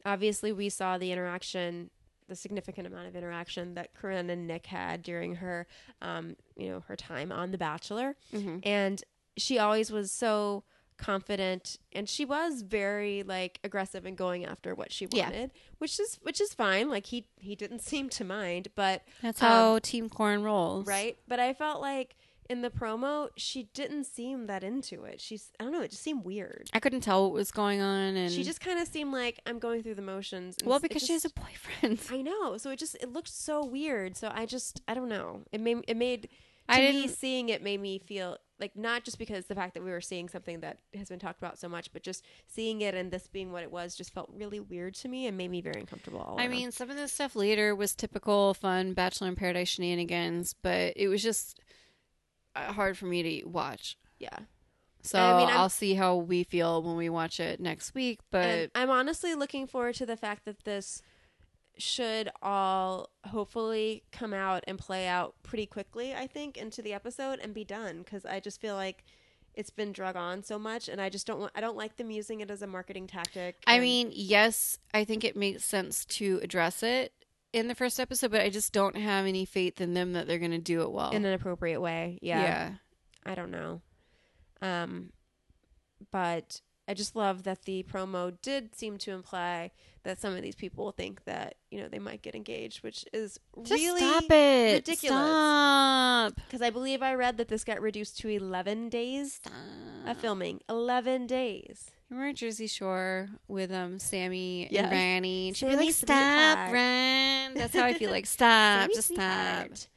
[0.05, 1.89] obviously we saw the interaction
[2.29, 5.67] the significant amount of interaction that Corinne and Nick had during her
[6.01, 8.59] um you know her time on The Bachelor mm-hmm.
[8.63, 9.03] and
[9.37, 10.63] she always was so
[10.95, 15.25] confident and she was very like aggressive in going after what she Yeah.
[15.25, 19.41] wanted which is which is fine like he he didn't seem to mind but That's
[19.41, 20.87] Um, how Team Corn rolls.
[20.87, 22.15] right but i felt like
[22.49, 26.03] in the promo she didn't seem that into it she's i don't know it just
[26.03, 29.11] seemed weird I couldn't tell what was going on and she just kind of seemed
[29.13, 31.99] like i'm going through the motions Well, because she has a boyfriend.
[32.11, 32.57] I know.
[32.57, 34.15] So it just it looked so weird.
[34.17, 35.41] So I just I don't know.
[35.51, 36.29] It made it made to
[36.75, 39.83] I me didn't- seeing it made me feel like not just because the fact that
[39.83, 42.95] we were seeing something that has been talked about so much, but just seeing it
[42.95, 45.59] and this being what it was just felt really weird to me and made me
[45.59, 46.21] very uncomfortable.
[46.21, 46.51] All I around.
[46.51, 51.07] mean, some of the stuff later was typical fun Bachelor in Paradise shenanigans, but it
[51.09, 51.59] was just
[52.55, 53.97] Uh, hard for me to watch.
[54.19, 54.39] yeah.
[55.05, 58.21] So I mean, I'm- I'll see how we feel when we watch it next week.
[58.31, 61.01] But I'm honestly looking forward to the fact that this
[61.77, 67.39] should all hopefully come out and play out pretty quickly, I think, into the episode
[67.39, 69.03] and be done because I just feel like
[69.55, 72.09] it's been drug on so much and I just don't want I don't like them
[72.09, 73.55] using it as a marketing tactic.
[73.67, 77.11] I mean, yes, I think it makes sense to address it
[77.53, 80.39] in the first episode, but I just don't have any faith in them that they're
[80.39, 81.11] going to do it well.
[81.11, 82.19] in an appropriate way.
[82.21, 82.41] Yeah.
[82.41, 82.71] yeah.
[83.25, 83.81] I don't know.
[84.61, 85.11] Um
[86.11, 89.71] but I just love that the promo did seem to imply
[90.03, 93.39] that some of these people think that, you know, they might get engaged, which is
[93.61, 94.73] Just really stop it.
[94.73, 95.17] ridiculous.
[95.25, 96.33] Stop.
[96.35, 99.53] Because I believe I read that this got reduced to 11 days Stop.
[100.05, 100.61] Of filming.
[100.69, 101.91] 11 days.
[102.09, 104.83] We're at Jersey Shore with um Sammy Yeah.
[104.83, 105.47] and Ranny.
[105.47, 106.07] And she'd be like, "Stop,
[106.57, 109.15] sweetheart." Ren." That's how I feel like, "Stop, just stop."
[109.65, 109.87] sweetheart.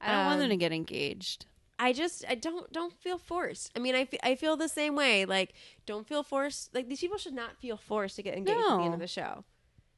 [0.00, 1.44] I don't want them Um, to get engaged.
[1.78, 3.70] I just I don't don't feel forced.
[3.76, 5.24] I mean, I, I feel the same way.
[5.26, 5.52] Like,
[5.86, 6.74] don't feel forced.
[6.74, 9.06] Like these people should not feel forced to get engaged at the end of the
[9.06, 9.44] show.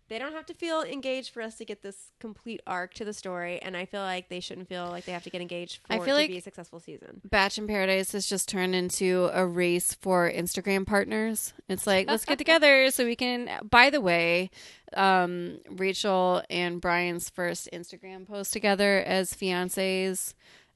[0.09, 3.15] They don't have to feel engaged for us to get this complete arc to the
[3.15, 5.93] story, and I feel like they shouldn't feel like they have to get engaged for
[5.95, 7.23] I it to like- be a successful season.
[7.25, 11.55] Batch in Paradise has just turned into a race for Instagram partners.
[11.69, 13.49] It's like, let's get together so we can.
[13.71, 14.51] By the way,
[14.95, 20.35] um, Rachel and Bryan's first Instagram post together as fiancés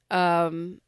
[0.09, 0.81] um,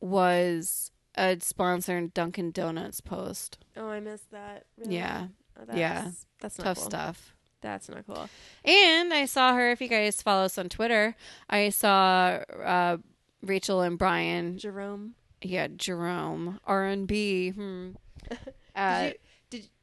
[0.00, 3.58] was a sponsored Dunkin' Donuts post.
[3.76, 4.64] Oh, I missed that.
[4.78, 4.96] Really?
[4.96, 5.26] Yeah,
[5.58, 6.10] Oh, that's, yeah.
[6.40, 6.84] that's tough cool.
[6.86, 7.34] stuff.
[7.60, 8.28] That's not cool.
[8.64, 9.70] And I saw her.
[9.70, 11.14] If you guys follow us on Twitter,
[11.48, 12.96] I saw uh,
[13.42, 14.58] Rachel and Bryan.
[14.58, 17.50] Jerome, Yeah, Jerome R and B.
[17.50, 17.90] Hmm.
[18.76, 19.18] Uh, did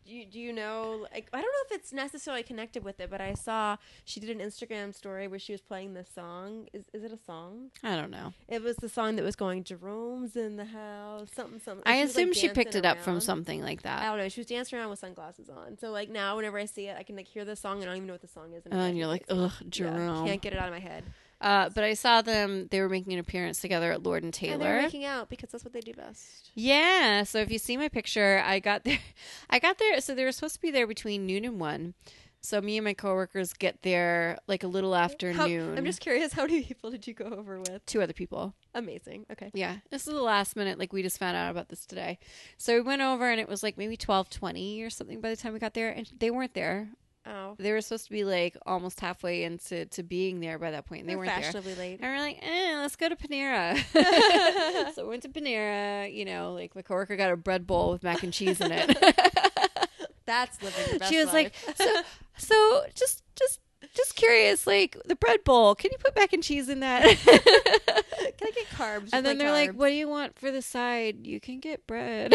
[0.08, 1.05] did you do you know?
[1.14, 4.30] Like, I don't know if it's necessarily connected with it, but I saw she did
[4.30, 6.68] an Instagram story where she was playing this song.
[6.74, 7.72] Is is it a song?
[7.84, 8.34] I don't know.
[8.47, 9.64] It was the song that was going.
[9.64, 11.30] Jerome's in the house.
[11.36, 11.84] Something something.
[11.86, 14.01] I She was, like, assume she picked it up from something like that.
[14.01, 14.30] I don't know.
[14.30, 15.78] She was dancing around with sunglasses on.
[15.78, 17.88] So like now, whenever I see it, I can like hear the song and I
[17.88, 18.66] don't even know what the song is.
[18.66, 20.26] Uh, And you're like, ugh, Yeah, Jerome.
[20.26, 21.03] can't get it out of my head.
[21.40, 22.68] Uh, but I saw them.
[22.72, 24.82] They were making an appearance together at Lord and And they're Taylor.
[24.82, 26.50] making out because that's what they do best.
[26.56, 27.24] Yeah.
[27.24, 29.00] So if you see my picture, I got there.
[29.50, 30.02] I got there.
[30.02, 31.94] So they were supposed to be there between noon and one.
[32.40, 35.78] So me and my coworkers get there like a little after How- noon.
[35.78, 36.34] I'm just curious.
[36.34, 37.86] How many people did you go over with?
[37.86, 38.54] two other people.
[38.74, 39.26] Amazing.
[39.32, 39.52] Okay.
[39.54, 40.80] Yeah, this is the last minute.
[40.80, 42.20] Like we just found out about this today,
[42.58, 45.36] so we went over and it was like maybe twelve twenty or something by the
[45.36, 46.90] time we got there, and they weren't there.
[47.30, 50.86] Oh, They were supposed to be like almost halfway into to being there by that
[50.86, 51.44] point, and they they're weren't there.
[51.44, 52.00] fashionably late.
[52.02, 53.76] And we're like, eh, let's go to Panera.
[54.96, 56.14] so we went to Panera.
[56.14, 58.98] You know, like my coworker got a bread bowl with mac and cheese in it.
[60.26, 62.02] That's living your best she was like, so,
[62.38, 63.60] so just, just,
[63.96, 65.74] just curious, like the bread bowl.
[65.74, 67.04] Can you put mac and cheese in that?
[67.04, 69.10] Can I get carbs?
[69.14, 71.26] And then they're like, "What do you want for the side?
[71.26, 72.34] You can get bread."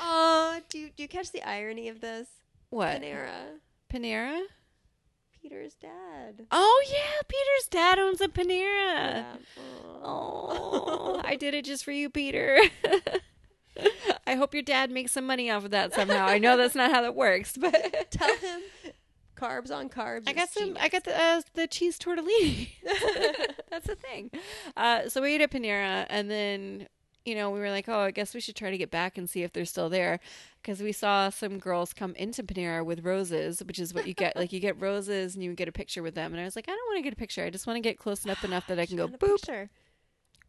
[0.00, 2.28] Oh, do you, do you catch the irony of this?
[2.70, 3.02] What?
[3.02, 3.58] Panera,
[3.92, 4.40] Panera?
[5.42, 6.46] Peter's dad.
[6.50, 9.24] Oh yeah, Peter's dad owns a Panera.
[9.24, 9.36] Yeah.
[10.02, 12.58] Oh, I did it just for you, Peter.
[14.26, 16.26] I hope your dad makes some money off of that somehow.
[16.26, 18.62] I know that's not how that works, but Tell him
[19.36, 20.24] carbs on carbs.
[20.26, 20.76] I got some.
[20.80, 22.70] I got the uh, the cheese tortellini.
[23.70, 24.30] That's the thing.
[24.76, 26.86] Uh, so we ate at Panera, and then
[27.24, 29.28] you know we were like, oh, I guess we should try to get back and
[29.28, 30.20] see if they're still there,
[30.62, 34.36] because we saw some girls come into Panera with roses, which is what you get.
[34.36, 36.68] like you get roses and you get a picture with them, and I was like,
[36.68, 37.44] I don't want to get a picture.
[37.44, 39.20] I just want to get close enough enough that I can go boop.
[39.20, 39.70] picture.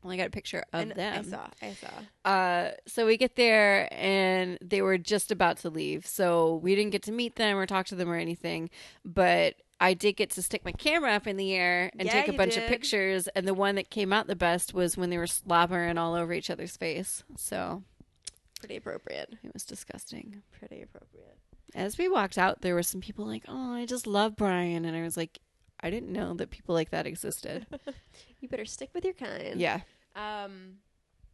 [0.03, 1.25] Well, I got a picture of And them.
[1.25, 1.47] I saw.
[1.63, 2.29] I saw.
[2.29, 6.05] Uh, so we get there and they were just about to leave.
[6.05, 8.69] So we didn't get to meet them or talk to them or anything.
[9.03, 12.27] But I did get to stick my camera up in the air and Yeah, take
[12.29, 13.27] a bunch of pictures.
[13.29, 16.31] And the one that came out the best was when they were slobbering all over
[16.33, 17.23] each other's face.
[17.37, 17.83] So
[18.59, 19.33] Pretty appropriate.
[19.43, 20.41] it was disgusting.
[20.57, 21.37] Pretty appropriate.
[21.73, 24.95] As we walked out, there were some people like, "Oh, I just love Bryan," and
[24.95, 25.39] I was like,
[25.81, 27.67] "I didn't know that people like that existed."
[28.39, 29.59] You better stick with your kind.
[29.59, 29.81] yeah,
[30.15, 30.77] Um,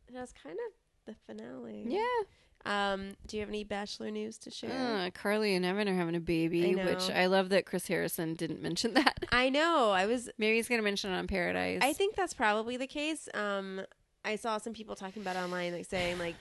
[0.08, 0.74] and I was kind of
[1.06, 1.84] the finale.
[1.88, 2.24] Yeah.
[2.66, 4.72] Um, do you have any Bachelor news to share?
[4.72, 7.09] Uh, Carly and Evan are having a baby, I which.
[7.09, 9.26] I love that Chris Harrison didn't mention that.
[9.32, 9.91] I know.
[9.91, 10.30] I was.
[10.38, 11.80] Maybe he's gonna mention it on Paradise.
[11.82, 13.28] I think that's probably the case.
[13.34, 13.82] Um,
[14.24, 16.36] I saw some people talking about it online, like saying like.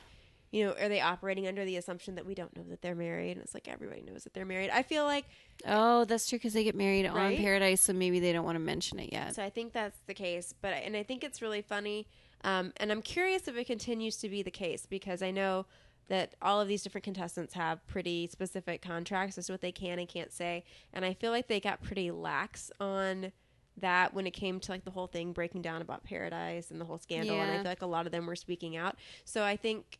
[0.53, 3.37] You know, are they operating under the assumption that we don't know that they're married?
[3.37, 4.71] And it's like everybody knows that they're married.
[4.71, 5.25] I feel like
[5.65, 8.61] Oh, that's true because they get married on Paradise, so maybe they don't want to
[8.61, 9.37] mention it yet.
[9.37, 12.09] So I think that's the case, but and I think it's really funny,
[12.43, 15.67] um, and I'm curious if it continues to be the case because I know
[16.09, 19.99] that all of these different contestants have pretty specific contracts as to what they can
[19.99, 23.33] and can't say, and I feel like they got pretty lax on
[23.77, 26.85] that when it came to like the whole thing breaking down about Paradise and the
[26.85, 28.97] whole scandal, and I feel like a lot of them were speaking out.
[29.25, 29.99] So I think.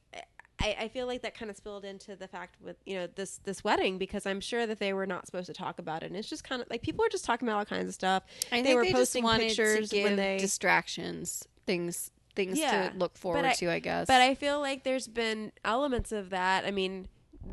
[0.63, 3.39] I, I feel like that kind of spilled into the fact with you know this
[3.45, 6.17] this wedding because I'm sure that they were not supposed to talk about it and
[6.17, 8.57] it's just kind of like people are just talking about all kinds of stuff I
[8.57, 12.11] they think were they posting pictures when they distractions, things,
[12.45, 13.71] things Yeah, to look forward I- to.
[13.71, 14.07] I guess.
[14.07, 16.65] but I feel like there's been elements of that.
[16.65, 17.09] I mean,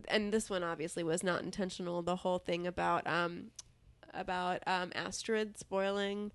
[0.07, 2.01] and this one obviously was not intentional.
[2.01, 3.51] The whole thing about um
[4.13, 6.31] about um Astrid spoiling.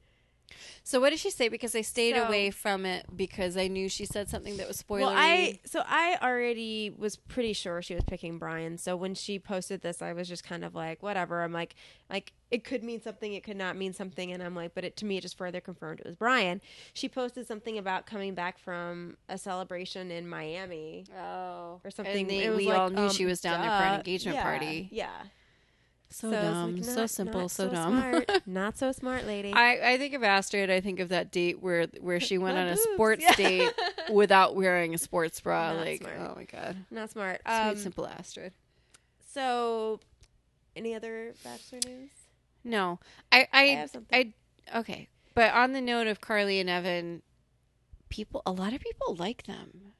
[0.85, 1.49] So what did she say?
[1.49, 4.83] Because I stayed So- away from it because I knew she said something that was
[4.83, 5.01] spoilery.
[5.01, 8.79] Well, I so I already was pretty sure she was picking Bryan.
[8.79, 11.43] So when she posted this, I was just kind of like, whatever.
[11.43, 11.75] I'm like,
[12.11, 14.97] like it could mean something, it could not mean something, and I'm like, but it
[14.99, 16.61] to me it just further confirmed it was Bryan.
[16.93, 21.07] She posted something about coming back from a celebration in Miami.
[21.17, 22.23] oh, or something.
[22.23, 24.43] And they, we like, all knew um, she was down there for an engagement Yeah,
[24.43, 24.89] party.
[24.93, 25.09] Yeah.
[26.13, 27.99] So, was dumb, like, so simple, not so, dumb.
[28.01, 28.31] Smart.
[28.47, 29.53] not so smart, lady.
[29.53, 30.71] I, I think of Astrid.
[30.71, 32.83] I think of that date where where she went on a boobs.
[32.95, 33.35] sports Yeah.
[33.35, 33.73] date
[34.13, 35.73] without wearing a sports bra.
[35.73, 36.17] Not like, smart.
[36.21, 37.41] oh my god, not smart.
[37.45, 38.53] sweet Um, simple Astrid.
[39.33, 40.01] so,
[40.77, 42.11] any other Bachelor news?
[42.65, 42.99] No,
[43.31, 44.35] I I, I have something.
[44.75, 45.09] I okay.
[45.35, 47.23] But on the note of Carly and Evan,
[48.11, 49.93] people, a lot of people like them.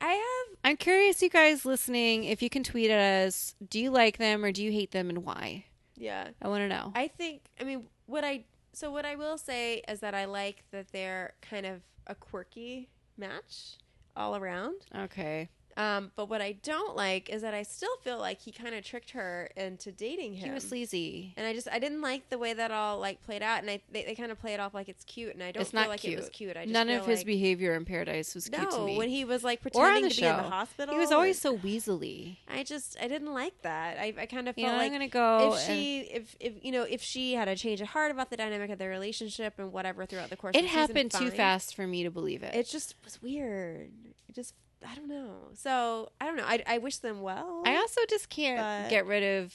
[0.00, 0.56] I have.
[0.64, 3.54] I'm curious, you guys listening, if you can tweet at us.
[3.68, 5.64] Do you like them or do you hate them, and why?
[5.96, 6.28] Yeah.
[6.40, 6.92] I want to know.
[6.94, 7.42] I think.
[7.60, 11.34] I mean, what I so what I will say is that I like that they're
[11.42, 13.78] kind of a quirky match
[14.16, 14.74] all around.
[14.96, 15.48] okay,
[15.80, 18.84] Um, but what I don't like is that I still feel like he kind of
[18.84, 20.48] tricked her into dating him.
[20.48, 21.32] he was sleazy.
[21.36, 23.80] and I just I didn't like the way that all like played out, and I
[23.90, 25.80] they, they kind of play it off like it's cute, and I don't It's feel
[25.80, 26.54] not like it was cute.
[26.54, 26.56] cute.
[26.56, 28.98] I just None of his like, behavior in Paradise was cute to no me.
[28.98, 30.94] when he was like pretending to be in the hospital.
[30.94, 32.36] he was always so weaselly.
[32.48, 33.96] I just I didn't like that.
[33.98, 35.54] I, I kind of felt like I'm gonna go.
[35.54, 38.36] if she if if you know if she had a change of heart about the
[38.36, 41.36] dynamic of their relationship and whatever throughout the course, it the season, happened too fine.
[41.36, 42.54] fast for me to believe it.
[42.54, 43.90] It just was weird.
[44.28, 44.54] It just
[44.86, 45.48] I don't know.
[45.54, 46.44] So I don't know.
[46.46, 47.62] I, I wish them well.
[47.66, 49.54] I also just can't But- get rid of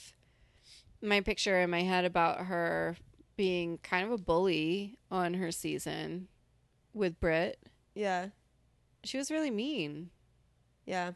[1.02, 2.96] my picture in my head about her
[3.36, 6.28] being kind of a bully on her season
[6.94, 7.60] with Britt.
[7.94, 8.28] yeah
[9.04, 10.10] She was really mean.
[10.86, 11.12] yeah.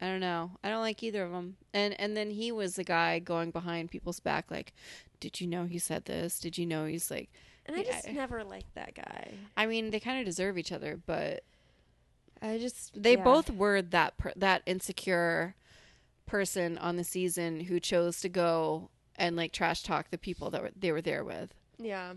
[0.00, 0.50] I don't know.
[0.64, 1.56] I don't like either of them.
[1.72, 4.72] And and then he was the guy going behind people's back like,
[5.20, 6.40] "Did you know he said this?
[6.40, 7.30] Did you know he's like
[7.66, 7.92] And I Yeah.
[7.92, 9.30] just never liked that guy.
[9.56, 11.44] I mean, they kind of deserve each other, but
[12.42, 13.24] I just they yeah.
[13.24, 15.54] both were that per- that insecure
[16.26, 20.62] person on the season who chose to go and like trash talk the people that
[20.62, 21.54] were, they were there with.
[21.78, 22.14] yeah.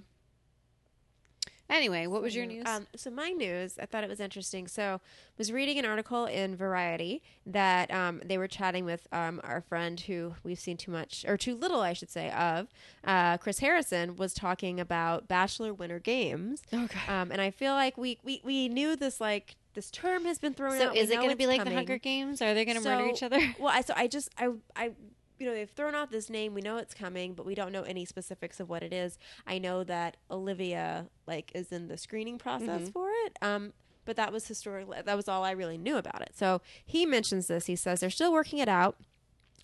[1.68, 2.64] Anyway, what was your news?
[2.68, 4.68] Um, so my news, I thought it was interesting.
[4.68, 5.02] So
[5.38, 10.00] was reading an article in Variety that um, they were chatting with um, our friend
[10.00, 12.68] who we've seen too much or too little, I should say, of
[13.04, 17.12] uh, Chris Harrison was talking about Bachelor Winter Games, okay.
[17.12, 20.54] um, and I feel like we, we we knew this like this term has been
[20.56, 20.96] thrown So out.
[20.96, 21.74] So is We it going to be like the.
[21.74, 22.42] Hunger Games?
[22.42, 23.40] Are they going to murder each other?
[23.60, 24.92] Well, I so I just I I
[25.38, 26.54] you know they've thrown out this name.
[26.54, 29.18] We know it's coming, but we don't know any specifics of what it is.
[29.46, 32.94] I know that Olivia like is in the screening process Mhm.
[32.94, 33.38] for it.
[33.42, 33.74] Um,
[34.06, 36.32] but that was historically that was all I really knew about it.
[36.36, 37.66] So he mentions this.
[37.66, 38.98] He says they're still working it out.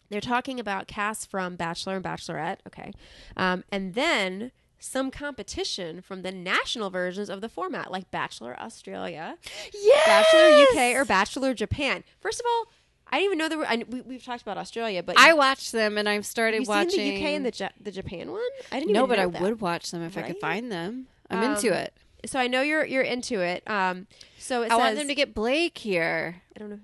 [0.10, 2.58] They're talking about casts from Bachelor and Bachelorette.
[2.68, 2.92] Okay,
[3.38, 4.52] um, and then.
[4.84, 9.38] Some competition from the national versions of the format, like Bachelor Australia,
[9.74, 10.06] Yes!
[10.08, 12.04] Bachelor UK or Bachelor Japan.
[12.20, 12.66] First of all,
[13.14, 13.68] I didn't even know there were.
[13.68, 17.16] I, we, we've talked about Australia, but I watched them and I've started watching the
[17.18, 18.42] UK and the Ja- the Japan one.
[18.72, 18.94] I didn't.
[18.94, 19.42] No, but I that.
[19.42, 21.08] would watch them if I could find them.
[21.30, 21.94] I'm Um, into it.
[22.26, 23.70] So I know you're you're into it.
[23.70, 24.08] Um,
[24.40, 26.42] so it I says want them to get Blake here.
[26.56, 26.80] I don't know.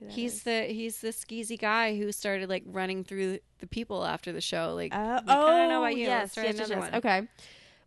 [0.00, 0.42] Who, who that He's is.
[0.44, 4.74] the he's the skeezy guy who started like running through the people after the show.
[4.74, 6.04] Like, Uh, like, oh, I don't know about you.
[6.06, 6.90] Yes, yes, yes, yes.
[6.94, 7.26] Okay.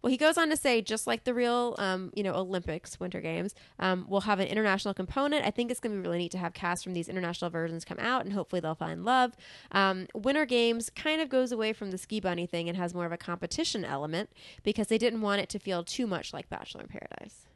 [0.01, 3.20] Well, he goes on to say, just like the real, um, you know, Olympics, Winter
[3.20, 5.45] Games, um, will have an international component.
[5.45, 7.84] I think it's going to be really neat to have cast from these international versions
[7.84, 9.34] come out, and hopefully they'll find love.
[9.74, 13.05] Um, Winter Games kind of goes away from the ski bunny thing and has more
[13.05, 14.30] of a competition element
[14.63, 17.49] because they didn't want it to feel too much like Bachelor in Paradise.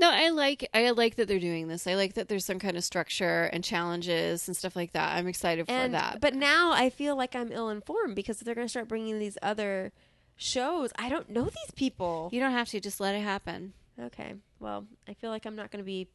[0.00, 1.86] No, I like I like that they're doing this.
[1.86, 5.14] I like that there's some kind of structure and challenges and stuff like that.
[5.16, 6.20] I'm excited for and that.
[6.20, 9.36] but now I feel like I'm ill informed because they're going to start bringing these
[9.42, 9.92] other
[10.36, 10.90] shows.
[10.98, 12.30] I don't know these people.
[12.32, 13.74] you don't have to just let it happen.
[14.00, 14.34] Okay.
[14.58, 16.08] Well, I feel like I'm not going to be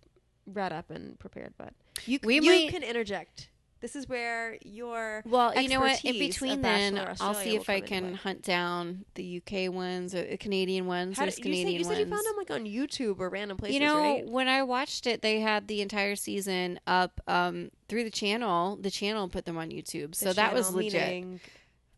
[0.47, 1.73] read up and prepared, but
[2.05, 3.49] you We you might- can interject.
[3.81, 6.03] This is where your Well, you know what?
[6.03, 10.37] In between then, I'll see if I can hunt down the UK ones or the
[10.37, 11.17] Canadian ones.
[11.17, 13.57] How did, you, said, Canadian you said you found them like on YouTube or random
[13.57, 14.27] places, you know, right?
[14.27, 18.77] when I watched it, they had the entire season up um, through the channel.
[18.77, 21.01] The channel put them on YouTube, so The that was legit.
[21.01, 21.39] meaning-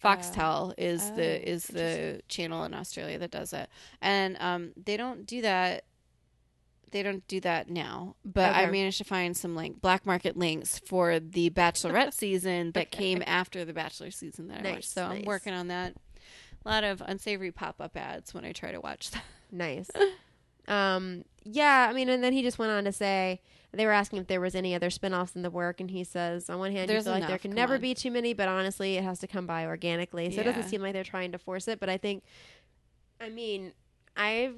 [0.03, 3.67] Foxtel is oh, the is the channel in Australia that does it,
[4.01, 5.86] and um, they don't do that.
[6.91, 10.79] They don't do that now, but I managed to find some like black market links
[10.79, 12.97] for the Bachelorette season that Okay.
[12.97, 14.75] came after the Bachelor season that I watched.
[14.75, 15.95] Nice, So I'm working on that.
[16.65, 19.23] A lot of unsavory pop up ads when I try to watch that.
[19.51, 19.89] Nice.
[20.67, 23.41] um, yeah, I mean, and then he just went on to say
[23.73, 26.49] they were asking if there was any other spin-offs in the work, and he says,
[26.49, 27.81] on one hand, There's you feel like there can never on.
[27.81, 30.31] be too many, but honestly, it has to come by organically.
[30.31, 31.79] So it doesn't seem like they're trying to force it.
[31.79, 32.23] But I think,
[33.21, 33.73] I mean,
[34.15, 34.51] I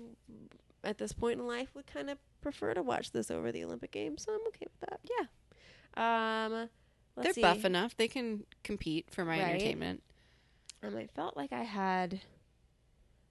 [0.83, 3.91] at this point in life would kind of prefer to watch this over the Olympic
[3.91, 4.99] Games, so I'm okay with that.
[5.03, 6.45] Yeah.
[6.45, 6.69] Um,
[7.15, 7.41] let's They're see.
[7.41, 9.49] buff enough; they can compete for my Right.
[9.49, 10.03] entertainment.
[10.83, 12.21] Um, I felt like I had.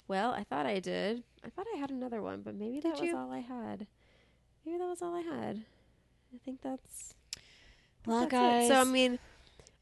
[0.06, 1.22] Well, I thought I did.
[1.44, 3.86] I thought I had another one, but maybe that Did was all I had.
[4.64, 5.64] Maybe that was all I had.
[6.34, 7.14] I think that's.
[8.06, 8.68] Well, that's guys, it.
[8.68, 9.18] So I mean,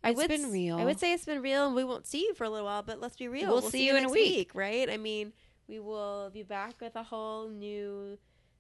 [0.03, 0.79] I it's would been real.
[0.79, 2.83] I would say it's been real, and we won't see you for a little while.
[2.83, 3.49] But let's be real.
[3.51, 4.51] We'll see you in a next week.
[4.55, 4.89] right?
[4.91, 5.33] I mean,
[5.69, 8.19] we will be back with a whole new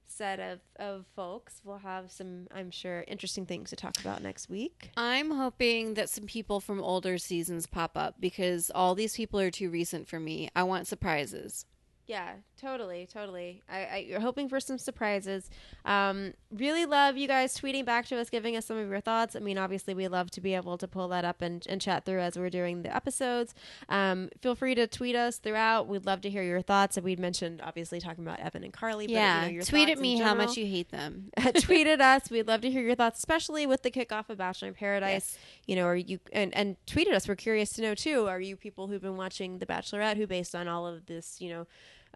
[0.09, 1.61] set of of folks.
[1.65, 4.91] We'll have some, I'm sure, interesting things to talk about next week.
[4.97, 9.51] I'm hoping that some people from older seasons pop up because all these people are
[9.51, 10.49] too recent for me.
[10.55, 11.67] I want surprises.
[12.07, 13.63] Yeah, totally, totally.
[13.69, 15.51] I, I you're hoping for some surprises.
[15.85, 19.35] Um, really love you guys tweeting back to us, giving us some of your thoughts.
[19.35, 22.05] I mean, obviously, we love to be able to pull that up and, and chat
[22.05, 23.55] through as we're doing the episodes.
[23.89, 25.89] Um, feel free to tweet us throughout.
[25.89, 26.97] We'd love to hear your thoughts.
[26.97, 29.07] And we'd mentioned obviously talking about Evan and Carly.
[29.07, 31.31] yeah, but, you know, your tweet at me how much you hate them.
[31.61, 32.31] tweet at us.
[32.31, 35.37] We'd love to hear your thoughts, especially with the kickoff of Bachelor in Paradise.
[35.67, 37.27] You know, are you and and tweet at us.
[37.27, 38.29] We're curious to know too.
[38.29, 41.51] Are you people who've been watching The Bachelorette who, based on all of this, you
[41.51, 41.67] know,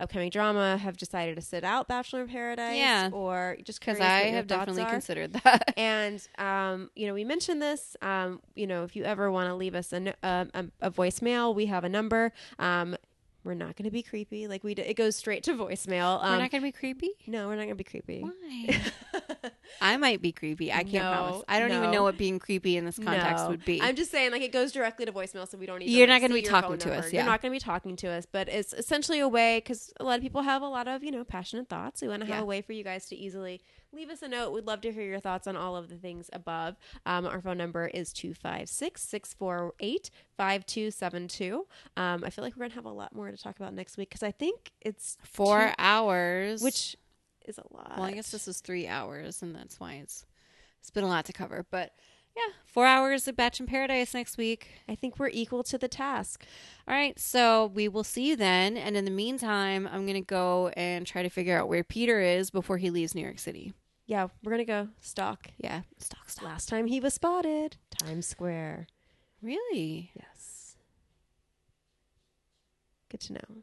[0.01, 2.77] upcoming drama, have decided to sit out Bachelor in Paradise?
[2.77, 3.11] Yeah.
[3.13, 4.91] or just Because I have definitely are.
[4.91, 5.75] considered that.
[5.77, 7.97] And um, you know, we mentioned this.
[8.03, 11.55] Um, you know, if you ever want to leave us a, um, a a voicemail,
[11.55, 12.33] we have a number.
[12.59, 12.97] Um,
[13.45, 14.47] we're not going to be creepy.
[14.49, 16.23] Like we, d- it goes straight to voicemail.
[16.23, 17.11] Um, We're not going to be creepy.
[17.27, 18.21] no, we're not going to be creepy.
[18.23, 18.81] Why?
[19.81, 20.71] I might be creepy.
[20.73, 21.43] I can't No, promise.
[21.49, 23.51] I don't even know what being creepy in this context No.
[23.51, 23.81] would be.
[23.81, 25.95] I'm just saying, like, it goes directly to voicemail, so we don't even.
[25.95, 27.05] You're like, not gonna be talking to number.
[27.07, 29.93] us, You're not going to be talking to us, but it's essentially a way because
[30.01, 32.03] a lot of people have a lot of you know passionate thoughts.
[32.03, 32.43] We want to have Yeah.
[32.43, 33.63] a way for you guys to easily
[33.93, 34.53] leave us a note.
[34.53, 36.77] We'd love to hear your thoughts on all of the things above.
[37.07, 41.67] Um, our phone number is 256 648 5272.
[41.97, 43.97] Um, I feel like we're going to have a lot more to talk about next
[43.97, 46.63] week because I think it's Four two- hours.
[46.63, 46.97] which
[47.47, 47.95] is a lot.
[47.97, 50.25] well, I guess this is three hours, and that's why it's
[50.81, 51.67] it's been a lot to cover.
[51.71, 51.93] But
[52.37, 54.69] yeah, four hours of Batch in Paradise next week.
[54.89, 56.45] I think we're equal to the task.
[56.87, 58.77] All right, so we will see you then.
[58.77, 62.21] And in the meantime, I'm going to go and try to figure out where Peter
[62.21, 63.73] is before he leaves New York City.
[64.11, 65.47] Yeah, we're going to go stalk.
[65.57, 66.45] Yeah, stock, stock.
[66.45, 68.89] Last time he was spotted, Times Square.
[69.41, 70.11] Really?
[70.17, 70.75] Yes.
[73.09, 73.63] Good to know.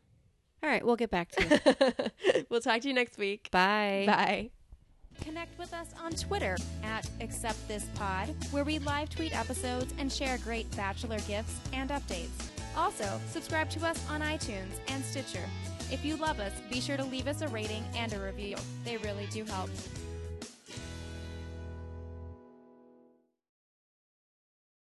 [0.64, 1.44] All right, we'll get back to
[2.32, 2.44] you.
[2.50, 3.52] we'll talk to you next week.
[3.52, 4.06] Bye.
[4.08, 4.52] Bye.
[5.20, 10.74] Connect with us on Twitter at AcceptThisPod, where we live tweet episodes and share great
[10.78, 12.52] Bachelor gifts and updates.
[12.78, 15.44] Also, subscribe to us on iTunes and Stitcher.
[15.92, 18.56] If you love us, be sure to leave us a rating and a review.
[18.86, 19.70] They really do help.